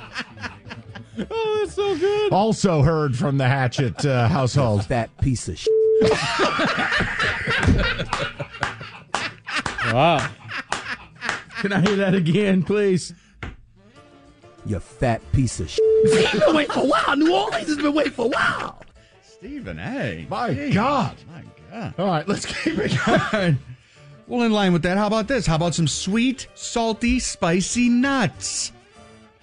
[1.31, 2.33] Oh, that's so good.
[2.33, 4.81] Also heard from the Hatchet uh, household.
[4.89, 5.71] That piece of shit.
[9.93, 10.29] Wow.
[11.61, 13.13] Can I hear that again, please?
[14.65, 15.83] You fat piece of shit.
[16.33, 17.15] You've been waiting for a while.
[17.15, 18.81] New Orleans has been waiting for a while.
[19.23, 20.27] Stephen, hey.
[20.29, 20.71] My Hey.
[20.73, 21.15] God.
[21.31, 21.43] My
[21.79, 21.93] God.
[21.97, 23.57] All right, let's keep it going.
[24.27, 25.45] Well, in line with that, how about this?
[25.45, 28.71] How about some sweet, salty, spicy nuts?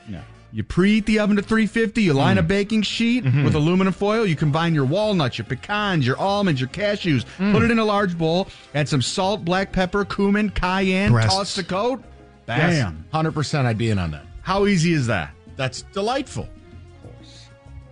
[0.08, 0.22] Yeah.
[0.54, 2.02] You preheat the oven to 350.
[2.02, 2.16] You Mm.
[2.16, 3.44] line a baking sheet Mm-hmm.
[3.44, 4.26] with aluminum foil.
[4.26, 7.24] You combine your walnuts, your pecans, your almonds, your cashews.
[7.38, 7.52] Mm.
[7.52, 8.48] Put it in a large bowl.
[8.74, 11.12] Add some salt, black pepper, cumin, cayenne.
[11.12, 11.32] Breasts.
[11.34, 12.02] Toss the coat.
[12.46, 13.04] Bam.
[13.14, 14.24] 100% I'd be in on that.
[14.42, 15.30] How easy is that?
[15.56, 16.48] That's delightful.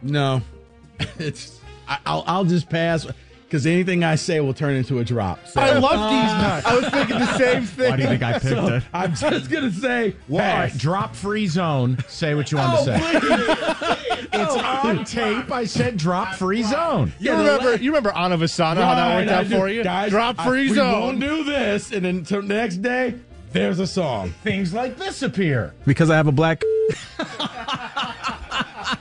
[0.03, 0.43] No,
[1.19, 1.61] it's.
[1.89, 3.07] I, I'll, I'll just pass.
[3.51, 5.45] Because anything I say will turn into a drop.
[5.45, 6.41] So- I love these ah.
[6.41, 6.67] nuts.
[6.67, 7.91] I was thinking the same thing.
[7.91, 8.83] Why do you think I picked So, it?
[8.95, 11.99] I'm just gonna say, Well, all right, drop free zone.
[12.07, 13.21] Say what you want Oh, to say.
[13.21, 13.97] please.
[14.33, 15.51] It's on oh, tape.
[15.51, 17.13] I said drop free zone.
[17.19, 17.75] You remember?
[17.77, 18.77] You remember Anna Vasana?
[18.77, 19.57] How that worked out do.
[19.59, 19.83] for you?
[19.83, 21.01] Guys, Drop I- free we zone.
[21.01, 23.15] won't do this, and then the next day,
[23.53, 24.31] there's a song.
[24.45, 25.75] Things like this appear.
[25.85, 26.63] Because I have a black.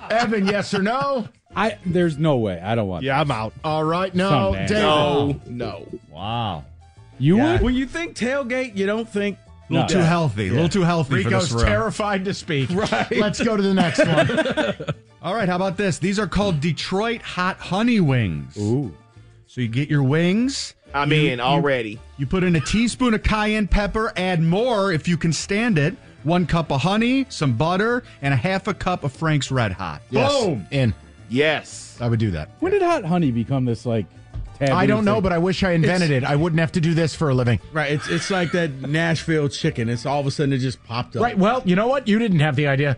[0.09, 1.27] Evan, yes or no?
[1.55, 2.59] I there's no way.
[2.59, 3.01] I don't want.
[3.01, 3.07] To.
[3.07, 3.53] Yeah, I'm out.
[3.63, 4.29] All right, no.
[4.29, 4.53] Some.
[4.53, 4.71] David.
[4.71, 5.87] No, no.
[6.09, 6.65] Wow.
[7.17, 7.53] You Yeah.
[7.53, 7.61] would.
[7.61, 9.37] When you think tailgate, you don't think
[9.69, 9.93] A little No.
[9.93, 10.05] too Yeah.
[10.05, 10.47] healthy.
[10.47, 11.65] A little too healthy Rico's for this room.
[11.71, 12.69] terrified to speak.
[12.71, 13.11] Right.
[13.11, 14.93] Let's go to the next one.
[15.21, 15.99] All right, how about this?
[15.99, 18.55] These are called Detroit hot honey wings.
[18.57, 18.95] Ooh.
[19.47, 20.73] So you get your wings.
[20.93, 21.99] I'm you- in you- already.
[22.17, 25.95] You put in a teaspoon of cayenne pepper, add more if you can stand it.
[26.23, 30.01] One cup of honey, some butter, and a half a cup of Frank's Red Hot.
[30.09, 30.31] Yes.
[30.45, 30.67] Boom.
[30.71, 30.93] In.
[31.29, 31.97] Yes.
[32.01, 32.49] I would do that.
[32.59, 34.05] When did hot honey become this like?
[34.57, 35.23] Taboo I don't know, thing?
[35.23, 36.25] but I wish I invented it.
[36.25, 37.59] I wouldn't have to do this for a living.
[37.71, 37.91] right.
[37.93, 39.87] It's it's like that Nashville chicken.
[39.87, 41.21] It's all of a sudden it just popped up.
[41.23, 41.37] Right.
[41.37, 42.07] Well, you know what?
[42.09, 42.97] You didn't have the idea.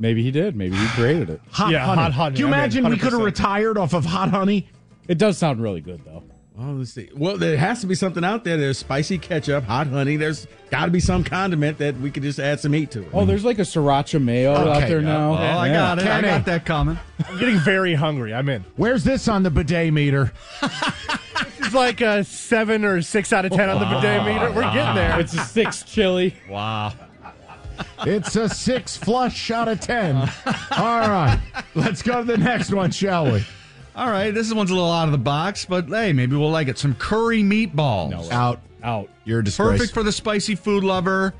[0.00, 0.56] maybe he did.
[0.56, 1.40] Maybe he created it.
[1.52, 2.02] Hot Yeah, honey.
[2.02, 2.34] hot honey.
[2.36, 3.24] Do you I'm imagine we could have 100%.
[3.24, 4.68] retired off of hot honey?
[5.06, 6.17] It does sound really good though.
[6.58, 7.08] Well, let's see.
[7.14, 8.56] Well, there has to be something out there.
[8.56, 10.16] There's spicy ketchup, hot honey.
[10.16, 13.10] There's got to be some condiment that we could just add some meat to it.
[13.12, 15.06] Oh, there's like a sriracha mayo out there yeah.
[15.06, 15.30] now.
[15.34, 15.72] Oh, I Yeah.
[15.74, 16.06] got it.
[16.08, 16.98] I got that coming.
[17.28, 18.34] I'm getting very hungry.
[18.34, 18.64] I'm in.
[18.74, 20.32] Where's this on the bidet meter?
[21.60, 24.50] It's like a seven or six out of ten on the bidet meter.
[24.52, 25.20] We're getting there.
[25.20, 26.34] It's a six chili.
[26.48, 26.94] Wow.
[28.06, 30.16] It's a six flush out of ten.
[30.46, 31.38] All right.
[31.74, 33.44] Let's go to the next one, shall we?
[33.98, 36.68] All right, this one's a little out of the box, but hey, maybe we'll like
[36.68, 36.78] it.
[36.78, 38.10] Some curry meatballs.
[38.10, 38.28] No.
[38.30, 38.60] Out.
[38.80, 39.10] Out.
[39.24, 39.80] You're a disgrace.
[39.80, 41.34] Perfect for the spicy food lover.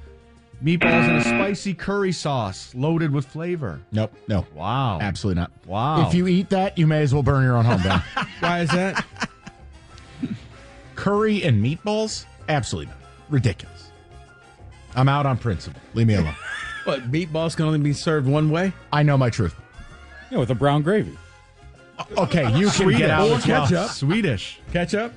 [0.60, 3.80] Meatballs in a spicy curry sauce, loaded with flavor.
[3.92, 4.12] Nope.
[4.26, 4.44] No.
[4.56, 4.98] Wow.
[5.00, 5.52] Absolutely not.
[5.66, 6.08] Wow.
[6.08, 8.00] If you eat that, you may as well burn your own home down.
[8.40, 9.06] Why is that?
[10.96, 12.24] Curry and meatballs?
[12.48, 12.98] Absolutely not.
[13.28, 13.92] Ridiculous.
[14.96, 15.80] I'm out on principle.
[15.94, 16.34] Leave me alone.
[16.84, 18.72] But meatballs can only be served one way.
[18.90, 19.54] I know my truth.
[20.30, 21.18] Yeah, with a brown gravy.
[22.16, 22.98] Okay, you can Swedish.
[22.98, 23.66] get out Or as well.
[23.66, 23.90] ketchup.
[23.90, 24.60] Swedish.
[24.72, 25.12] Ketchup.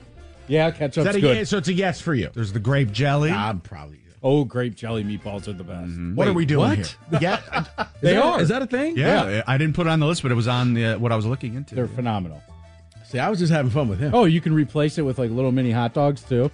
[0.48, 0.98] Yeah, ketchup.
[1.00, 1.38] Is that a good.
[1.38, 1.50] yes?
[1.50, 2.30] So it's a yes for you.
[2.34, 3.32] There's the grape jelly.
[3.32, 4.00] I'm probably.
[4.24, 5.88] Oh, grape jelly meatballs are the best.
[5.91, 6.13] Mm-hmm.
[6.15, 6.78] What are we doing what?
[6.78, 7.20] here?
[7.22, 7.65] Yeah.
[8.02, 8.41] They Is that- are.
[8.41, 8.98] Is that a thing?
[8.98, 11.15] yeah, I didn't put it on the list, but it was on the, what I
[11.15, 11.76] was looking into.
[11.76, 12.41] They're phenomenal.
[13.06, 14.13] See, I was just having fun with him.
[14.15, 16.50] Oh, you can replace it with like little mini hot dogs too.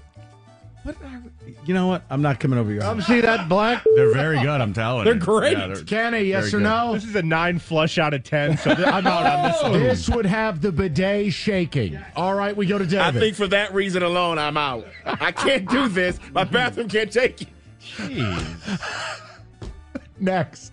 [0.84, 0.98] What?
[1.00, 1.20] did I-
[1.68, 2.04] You know what?
[2.10, 3.06] I'm not coming over your house.
[3.06, 3.84] see that black?
[3.96, 5.04] They're very good, I'm telling you.
[5.04, 5.20] They're you.
[5.20, 5.58] great.
[5.58, 6.64] Yeah, they're- Kenny, yes Very or good.
[6.64, 6.94] no?
[6.94, 9.72] This is a nine flush out of ten, so th- I'm out on this oh.
[9.72, 9.80] one.
[9.82, 12.00] This would have the bidet shaking.
[12.16, 13.02] All right, we go to dinner.
[13.02, 13.20] I David.
[13.20, 14.88] think for that reason alone, I'm out.
[15.06, 16.20] I can't do this.
[16.32, 17.48] My bathroom can't take it.
[17.82, 18.82] Jeez.
[20.22, 20.72] Next.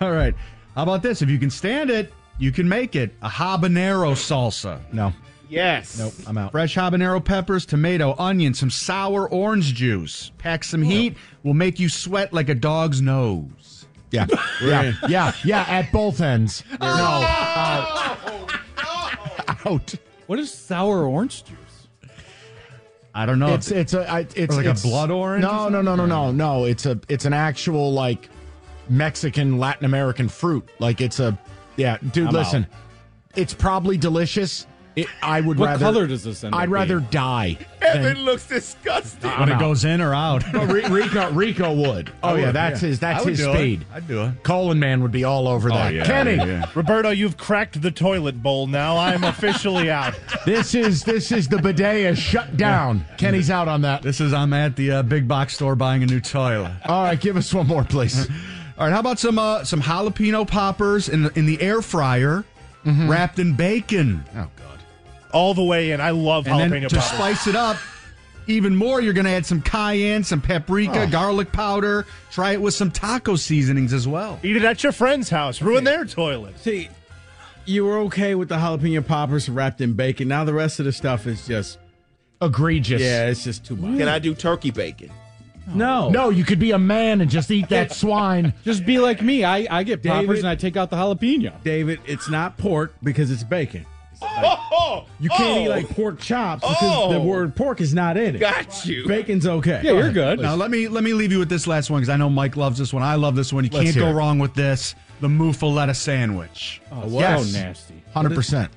[0.00, 0.34] All right.
[0.74, 1.20] How about this?
[1.20, 4.80] If you can stand it, you can make it a habanero salsa.
[4.92, 5.12] No.
[5.52, 5.98] Yes.
[5.98, 6.14] Nope.
[6.26, 6.50] I'm out.
[6.52, 10.32] Fresh habanero peppers, tomato, onion, some sour orange juice.
[10.38, 11.16] Pack some heat.
[11.42, 13.86] Will make you sweat like a dog's nose.
[14.10, 14.26] Yeah.
[14.62, 14.92] Yeah.
[15.08, 15.32] Yeah.
[15.44, 15.64] Yeah.
[15.68, 16.62] At both ends.
[16.80, 16.86] No.
[16.86, 18.18] Out.
[18.78, 19.10] Oh,
[19.48, 19.94] uh, out.
[20.26, 21.58] What is sour orange juice?
[23.14, 23.52] I don't know.
[23.54, 25.94] It's it's a I- it's Or like a it's- blood orange or No, no, no,
[25.96, 26.64] no, no, no.
[26.64, 28.28] It's a it's an actual like
[28.88, 30.66] Mexican Latin American fruit.
[30.78, 31.38] Like it's a
[31.76, 32.28] yeah, dude.
[32.28, 32.66] I'm listen,
[33.36, 34.66] it's probably delicious.
[34.94, 35.84] It, I would What rather.
[35.86, 37.10] color does this end I'd up rather being?
[37.10, 37.58] die.
[37.80, 39.30] Evan Than, looks disgusting.
[39.30, 39.60] when it out.
[39.60, 40.44] goes in or out.
[40.54, 42.12] Oh, Ri- Rico Rico would.
[42.22, 42.88] Oh yeah, that's yeah.
[42.88, 43.00] his.
[43.00, 43.54] That's his do it.
[43.56, 43.86] speed.
[43.94, 44.42] I'd do it.
[44.42, 45.94] Colin man would be all over that.
[45.94, 46.66] yeah, Kenny, yeah.
[46.74, 48.98] Roberto, you've cracked the toilet bowl now.
[48.98, 50.14] I'm officially out.
[50.44, 53.04] this is this is the bidet is shut down.
[53.16, 54.02] Kenny's out on that.
[54.02, 56.70] This is I'm at the uh, big box store buying a new toilet.
[56.84, 58.28] All right, give us one more, please.
[58.78, 62.44] All right, how about some uh, some jalapeno poppers in the, in the air fryer,
[62.84, 64.22] wrapped in bacon.
[64.36, 64.61] Oh God.
[65.32, 66.00] All the way in.
[66.00, 67.10] I love And then jalapeno to poppers.
[67.18, 67.76] spice it up
[68.46, 71.06] even more, you're going to add some cayenne, some paprika, oh.
[71.10, 72.06] garlic powder.
[72.30, 74.38] Try it with some taco seasonings as well.
[74.42, 75.62] Eat it at your friend's house.
[75.62, 76.58] Ruin their toilet.
[76.58, 76.88] See,
[77.64, 80.28] you were okay with the jalapeno poppers wrapped in bacon.
[80.28, 81.78] Now the rest of the stuff is just
[82.40, 83.00] Egregious.
[83.00, 83.98] yeah, it's just too much.
[83.98, 85.10] Can I do turkey bacon?
[85.72, 88.52] No, No, you could be a man and just eat that swine.
[88.64, 89.44] Just be like me.
[89.44, 91.62] I, I get poppers David- and I take out the jalapeno.
[91.62, 93.86] David, it's not pork because it's bacon.
[94.24, 97.22] Oh, You can't eat oh, like pork chops because the Oh.
[97.22, 98.38] word pork is not in it.
[98.38, 99.06] Got you.
[99.06, 99.80] Bacon's okay.
[99.84, 100.40] Yeah, you're good.
[100.40, 102.56] Now let me let me leave you with this last one because I know Mike
[102.56, 103.02] loves this one.
[103.02, 103.64] I love this one.
[103.64, 104.12] You Let's can't go it.
[104.12, 104.94] wrong with this.
[105.20, 106.80] The muffaletta sandwich.
[106.90, 107.50] Oh, Yes.
[107.52, 108.02] so nasty.
[108.14, 108.70] Hundred percent.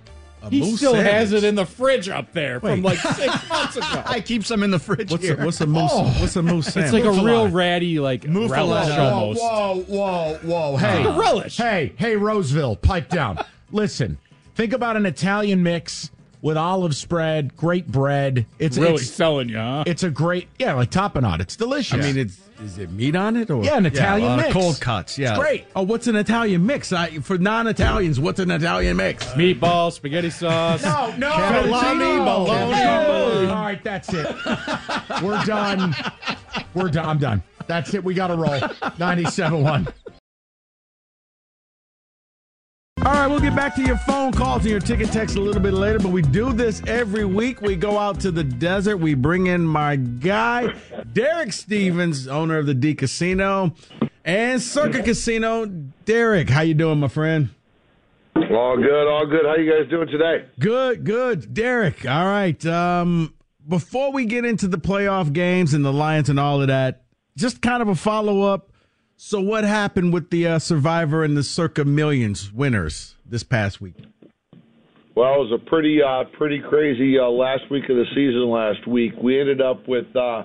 [0.43, 3.77] A He moose still has it in the fridge up there from like six months
[3.77, 4.03] ago.
[4.05, 5.41] I keep some in the fridge What's here.
[5.41, 5.89] a, what's a moose?
[5.91, 6.03] Oh.
[6.21, 8.51] What's a moose It's like a real ratty, like Muffaletta.
[8.51, 9.41] relish Whoa, almost.
[9.41, 10.77] Whoa, whoa, whoa!
[10.77, 11.57] Hey, like a relish.
[11.57, 13.39] Hey, hey, Roseville, pipe down.
[13.71, 14.19] Listen,
[14.55, 18.45] think about an Italian mix with olive spread, great bread.
[18.59, 19.83] It's Really it's, selling you, huh?
[19.87, 21.39] It's a great, yeah, like tapenade.
[21.41, 21.93] It's delicious.
[21.93, 24.45] I mean, it's is it meat on it or Yeah, an Italian a lot of
[24.45, 24.53] mix.
[24.53, 25.31] cold cuts, yeah.
[25.31, 25.65] It's great.
[25.75, 26.93] Oh, what's an Italian mix?
[26.93, 29.25] I, for non-Italians, what's an Italian mix?
[29.33, 30.83] Meatballs, spaghetti sauce.
[30.83, 32.23] No, no, Salami, no.
[32.23, 32.73] bologna.
[32.75, 34.27] Hey, All right, that's it.
[35.21, 35.95] We're done.
[36.73, 37.05] We're done.
[37.05, 37.43] I'm done.
[37.67, 38.03] That's it.
[38.03, 38.59] We got to roll.
[38.59, 39.91] 97.1.
[43.05, 45.61] All right, we'll get back to your phone calls and your ticket text a little
[45.61, 47.61] bit later, but we do this every week.
[47.61, 48.97] We go out to the desert.
[48.97, 50.73] We bring in my guy,
[51.13, 53.75] Derek Stevens, owner of the D Casino
[54.23, 55.67] and Circa Casino.
[55.67, 57.49] Derek, how you doing, my friend?
[58.35, 59.45] All good, all good.
[59.45, 60.47] How you guys doing today?
[60.59, 61.53] Good, good.
[61.53, 62.65] Derek, all right.
[62.65, 63.35] Um,
[63.67, 67.03] before we get into the playoff games and the Lions and all of that,
[67.37, 68.71] just kind of a follow up.
[69.17, 73.95] So, what happened with the uh, Survivor and the Circa Millions winners this past week?
[75.15, 78.49] Well, it was a pretty, uh, pretty crazy uh, last week of the season.
[78.49, 80.43] Last week, we ended up with uh,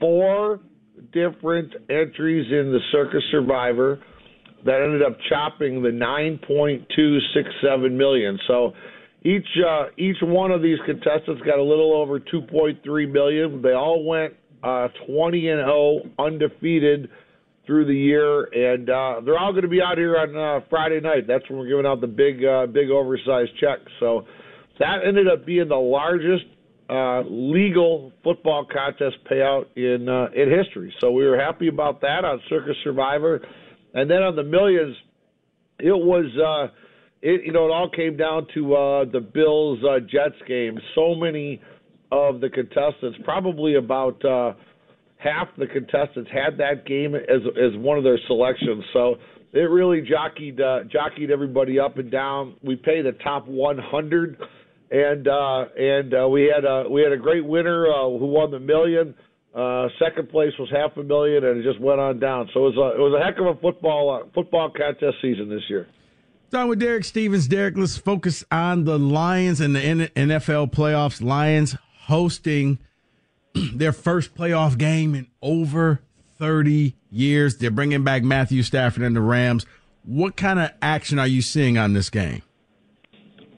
[0.00, 0.58] four
[1.12, 4.00] different entries in the Circa Survivor
[4.64, 8.36] that ended up chopping the nine point two six seven million.
[8.48, 8.72] So
[9.22, 13.62] each uh, each one of these contestants got a little over two point three million.
[13.62, 14.34] They all went
[14.64, 17.08] uh, twenty and zero, undefeated
[17.66, 21.00] through the year, and uh, they're all going to be out here on uh, Friday
[21.00, 21.26] night.
[21.26, 23.90] That's when we're giving out the big, uh, big oversized checks.
[24.00, 24.26] So
[24.78, 26.44] that ended up being the largest
[26.88, 30.94] uh, legal football contest payout in uh, in history.
[31.00, 33.40] So we were happy about that on Circa Survivor,
[33.94, 34.96] and then on the millions,
[35.78, 36.26] it was.
[36.36, 36.72] Uh,
[37.22, 40.78] it, you know, it all came down to uh, the Bills uh, Jets game.
[40.94, 41.60] So many
[42.12, 44.52] of the contestants, probably about uh,
[45.26, 48.84] half the contestants, had that game as as one of their selections.
[48.92, 49.16] So
[49.52, 52.54] it really jockeyed uh, jockeyed everybody up and down.
[52.62, 54.38] We pay the top 100,
[54.90, 58.50] and uh, and uh, we had a we had a great winner uh, who won
[58.50, 59.14] the million.
[59.54, 62.48] Uh, second place was half a million, and it just went on down.
[62.52, 65.48] So it was a it was a heck of a football uh, football contest season
[65.48, 65.88] this year.
[66.48, 67.48] Starting with Derek Stevens.
[67.48, 71.20] Derek, let's focus on the Lions and the NFL playoffs.
[71.20, 72.78] Lions hosting
[73.74, 76.00] their first playoff game in over
[76.38, 77.58] 30 years.
[77.58, 79.66] They're bringing back Matthew Stafford and the Rams.
[80.04, 82.42] What kind of action are you seeing on this game?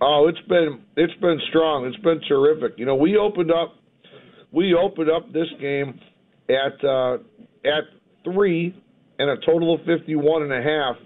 [0.01, 1.85] Oh, it's been it's been strong.
[1.87, 2.79] It's been terrific.
[2.79, 3.75] You know, we opened up
[4.53, 6.01] we opened up this game
[6.49, 7.15] at uh,
[7.65, 7.85] at
[8.25, 8.81] three
[9.19, 10.97] and a total of fifty one and a half.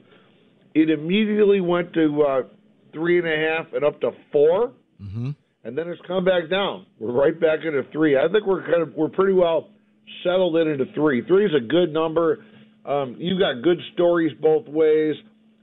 [0.74, 2.42] It immediately went to uh,
[2.92, 4.72] three and a half and up to 4
[5.02, 5.30] Mm-hmm.
[5.64, 6.86] And then it's come back down.
[6.98, 8.16] We're right back into three.
[8.16, 9.70] I think we're kind of we're pretty well
[10.24, 11.24] settled in into three.
[11.26, 12.44] Three is a good number.
[12.84, 15.14] Um, you got good stories both ways.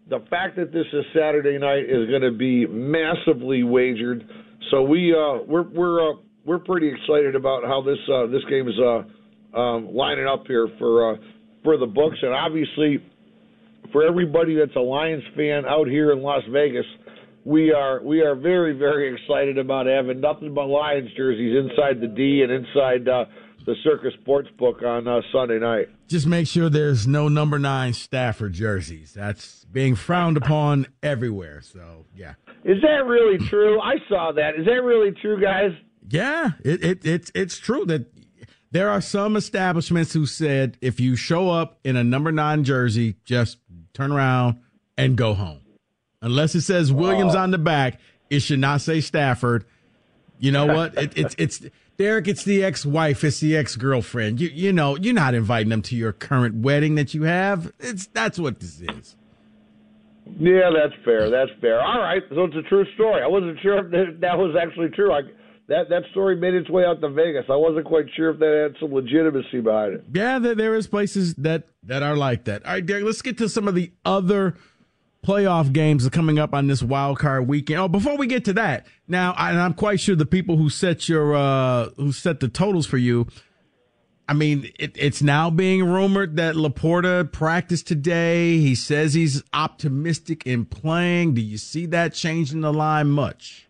[0.10, 4.28] The fact that this is Saturday night is going to be massively wagered.
[4.72, 8.68] So we uh, we're we're uh, we're pretty excited about how this uh, this game
[8.68, 11.18] is uh, um, lining up here for uh,
[11.64, 13.04] for the books, and obviously
[13.92, 16.86] for everybody that's a Lions fan out here in Las Vegas,
[17.50, 22.08] we are we are very very excited about having nothing but Lions jerseys inside the
[22.08, 23.26] D and inside uh,
[23.66, 25.88] the Circa Sports Book on uh, Sunday night.
[26.08, 29.14] Just make sure there's no number nine Stafford jerseys.
[29.14, 31.62] That's being frowned upon everywhere.
[31.62, 32.36] So, yeah.
[32.64, 33.82] Is that really true?
[33.82, 34.56] I saw that.
[34.56, 35.72] Is that really true, guys?
[36.08, 38.12] Yeah, it, it it's it's true that
[38.70, 43.16] there are some establishments who said if you show up in a number nine jersey,
[43.26, 43.58] just
[43.94, 44.60] turn around
[45.00, 45.62] and go home.
[46.22, 48.00] Unless it says Williams on the back,
[48.30, 49.66] it should not say Stafford.
[50.38, 50.98] You know what?
[50.98, 51.62] It, it's it's
[51.98, 52.28] Derek.
[52.28, 53.24] It's the ex-wife.
[53.24, 54.40] It's the ex-girlfriend.
[54.40, 57.72] You you know you're not inviting them to your current wedding that you have.
[57.80, 59.16] It's that's what this is.
[60.38, 61.30] Yeah, that's fair.
[61.30, 61.82] That's fair.
[61.82, 63.22] All right, so it's a true story.
[63.24, 65.12] I wasn't sure if that, that was actually true.
[65.12, 65.22] I,
[65.68, 67.46] that that story made its way out to Vegas.
[67.50, 70.04] I wasn't quite sure if that had some legitimacy behind it.
[70.14, 72.66] Yeah, there, there is places that that are like that.
[72.66, 73.06] All right, Derek.
[73.06, 74.56] Let's get to some of the other
[75.26, 77.80] playoff games are coming up on this wild card weekend.
[77.80, 80.70] Oh, before we get to that, now I, and I'm quite sure the people who
[80.70, 83.28] set your uh who set the totals for you.
[84.28, 88.58] I mean, it, it's now being rumored that LaPorta practiced today.
[88.60, 91.34] He says he's optimistic in playing.
[91.34, 93.68] Do you see that changing the line much?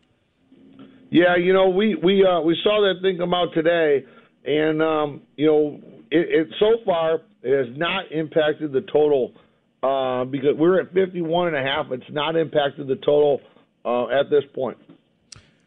[1.12, 4.06] Yeah, you know, we we uh, we saw that thing come out today,
[4.46, 5.80] and um, you know,
[6.12, 9.34] it, it so far it has not impacted the total
[9.84, 11.88] uh, because we're at 51 and a half.
[11.92, 13.42] It's not impacted the total
[13.86, 14.78] uh, at this point.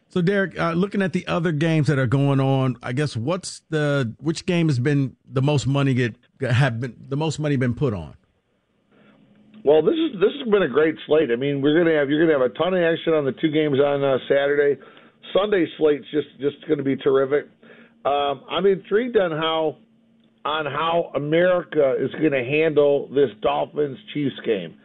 [0.09, 3.61] So, Derek, uh, looking at the other games that are going on, I guess what's
[3.69, 7.73] the which game has been the most money get have been the most money been
[7.73, 8.15] put on?
[9.63, 11.29] Well, this is this has been a great slate.
[11.31, 13.49] I mean, we're gonna have you're gonna have a ton of action on the two
[13.49, 14.79] games on uh, Saturday.
[15.33, 17.49] Sunday slate's just just going to be terrific.
[18.05, 19.77] Um, I'm intrigued on how
[20.45, 24.75] on how America is going to handle this Dolphins Chiefs game.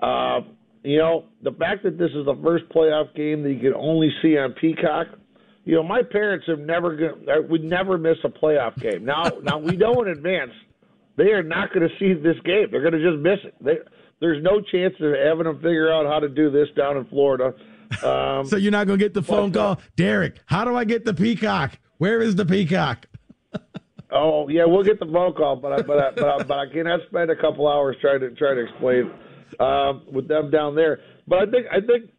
[0.00, 0.40] Uh,
[0.82, 4.10] you know, the fact that this is the first playoff game that you can only
[4.20, 5.06] see on Peacock.
[5.64, 9.04] You know, my parents have never gonna, would never miss a playoff game.
[9.04, 10.50] Now, now we know in advance
[11.16, 12.66] they are not going to see this game.
[12.70, 13.54] They're going to just miss it.
[13.60, 13.78] They,
[14.20, 17.54] there's no chance of having them figure out how to do this down in Florida.
[18.02, 20.40] Um, so you're not going to get the phone call, Derek.
[20.46, 21.78] How do I get the Peacock?
[21.98, 23.06] Where is the Peacock?
[24.14, 26.72] Oh yeah, we'll get the phone call, but I, but I, but I, but I
[26.72, 29.10] cannot spend a couple hours trying to try to explain
[29.60, 31.00] um, with them down there.
[31.26, 32.10] But I think I think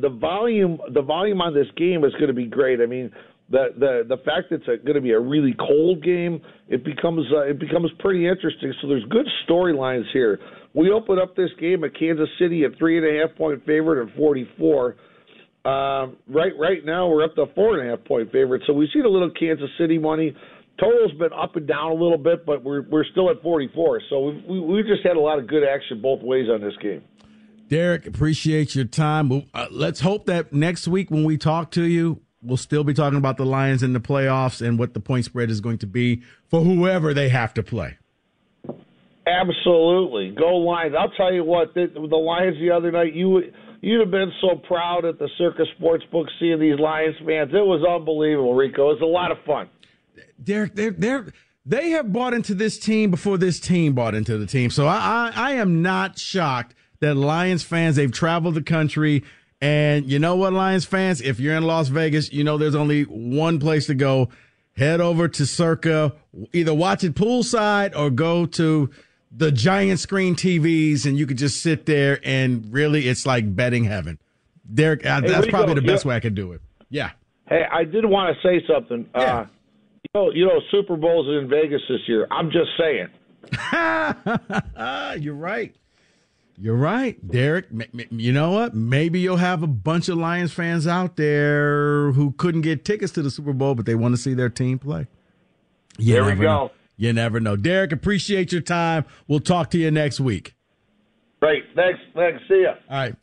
[0.00, 2.80] the volume the volume on this game is going to be great.
[2.80, 3.10] I mean,
[3.50, 7.26] the the the fact that it's going to be a really cold game, it becomes
[7.32, 8.72] uh, it becomes pretty interesting.
[8.80, 10.40] So there's good storylines here.
[10.74, 14.08] We open up this game at Kansas City at three and a half point favorite
[14.08, 14.96] at 44.
[15.64, 18.62] Um, right right now we're up to four and a half point favorite.
[18.66, 20.34] So we've seen a little Kansas City money.
[20.80, 24.02] Total's been up and down a little bit, but we're we're still at 44.
[24.08, 26.74] So we've we, we've just had a lot of good action both ways on this
[26.82, 27.02] game.
[27.68, 29.44] Derek, appreciate your time.
[29.54, 33.16] Uh, let's hope that next week when we talk to you, we'll still be talking
[33.18, 36.22] about the Lions in the playoffs and what the point spread is going to be
[36.48, 37.96] for whoever they have to play.
[39.26, 40.94] Absolutely, go Lions!
[40.98, 43.40] I'll tell you what, the, the Lions the other night, you
[43.80, 47.50] you'd have been so proud at the Circa Sportsbook seeing these Lions fans.
[47.52, 48.90] It was unbelievable, Rico.
[48.90, 49.68] It was a lot of fun.
[50.42, 51.32] Derek, they're they're
[51.64, 54.70] they have bought into this team before this team bought into the team.
[54.70, 59.22] So I I, I am not shocked that Lions fans they've traveled the country.
[59.60, 63.02] And you know what, Lions fans, if you're in Las Vegas, you know there's only
[63.02, 64.28] one place to go.
[64.76, 66.14] Head over to Circa,
[66.52, 68.90] either watch it poolside or go to
[69.30, 73.84] the giant screen TVs, and you could just sit there and really, it's like betting
[73.84, 74.18] heaven.
[74.72, 76.10] Derek, hey, that's probably the best yeah.
[76.10, 76.60] way I could do it.
[76.88, 77.10] Yeah.
[77.48, 79.08] Hey, I did want to say something.
[79.14, 79.20] Yeah.
[79.20, 79.46] Uh,
[80.02, 82.26] you know, you know, Super Bowl's in Vegas this year.
[82.30, 83.08] I'm just saying.
[85.22, 85.74] You're right.
[86.58, 87.66] You're right, Derek.
[88.10, 88.74] You know what?
[88.74, 93.22] Maybe you'll have a bunch of Lions fans out there who couldn't get tickets to
[93.22, 95.06] the Super Bowl, but they want to see their team play.
[95.98, 96.42] You there we go.
[96.42, 96.70] Know.
[96.96, 97.56] You never know.
[97.56, 99.04] Derek, appreciate your time.
[99.26, 100.54] We'll talk to you next week.
[101.40, 101.64] Great.
[101.74, 101.98] Thanks.
[102.14, 102.40] Thanks.
[102.48, 102.74] See ya.
[102.88, 103.16] All right.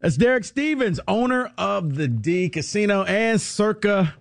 [0.00, 4.14] That's Derek Stevens, owner of the D Casino and Circa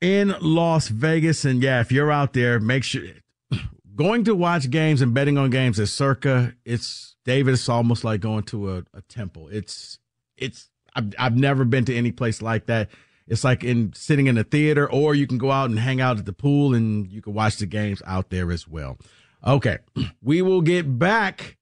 [0.00, 1.44] in Las Vegas.
[1.44, 3.02] And yeah, if you're out there, make sure
[3.96, 8.20] going to watch games and betting on games at Circa, it's David, it's almost like
[8.20, 9.48] going to a, a temple.
[9.48, 9.98] It's
[10.36, 12.88] it's I've, I've never been to any place like that.
[13.26, 16.18] It's like in sitting in a theater, or you can go out and hang out
[16.18, 18.98] at the pool and you can watch the games out there as well.
[19.46, 19.78] Okay,
[20.22, 21.58] we will get back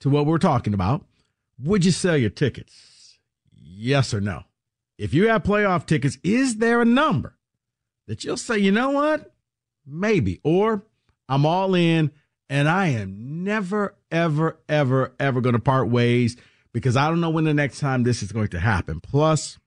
[0.00, 1.04] to what we're talking about.
[1.62, 3.18] Would you sell your tickets?
[3.54, 4.44] Yes or no?
[4.98, 7.36] If you have playoff tickets, is there a number
[8.06, 9.32] that you'll say, you know what?
[9.86, 10.40] Maybe.
[10.42, 10.82] Or
[11.28, 12.10] I'm all in
[12.48, 16.36] and I am never, ever, ever, ever going to part ways
[16.72, 19.00] because I don't know when the next time this is going to happen.
[19.00, 19.58] Plus,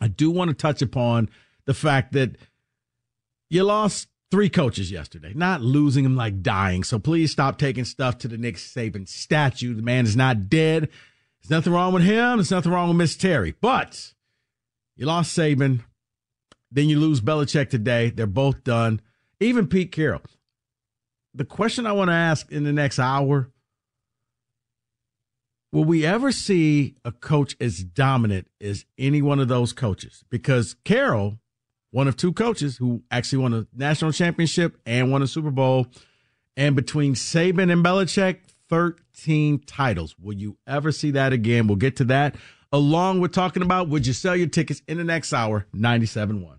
[0.00, 1.30] I do want to touch upon
[1.64, 2.36] the fact that
[3.48, 6.82] you lost three coaches yesterday, not losing them like dying.
[6.82, 9.74] So please stop taking stuff to the Nick Saban statue.
[9.74, 10.88] The man is not dead.
[11.40, 12.38] There's nothing wrong with him.
[12.38, 13.54] There's nothing wrong with Miss Terry.
[13.60, 14.12] But
[14.96, 15.80] you lost Saban.
[16.74, 18.10] Then you lose Belichick today.
[18.10, 19.00] They're both done.
[19.38, 20.22] Even Pete Carroll.
[21.32, 23.50] The question I want to ask in the next hour
[25.72, 30.24] will we ever see a coach as dominant as any one of those coaches?
[30.30, 31.38] Because Carroll,
[31.90, 35.88] one of two coaches who actually won a national championship and won a Super Bowl,
[36.56, 40.14] and between Saban and Belichick, 13 titles.
[40.16, 41.66] Will you ever see that again?
[41.66, 42.36] We'll get to that
[42.74, 46.58] along with talking about would you sell your tickets in the next hour, 97.1.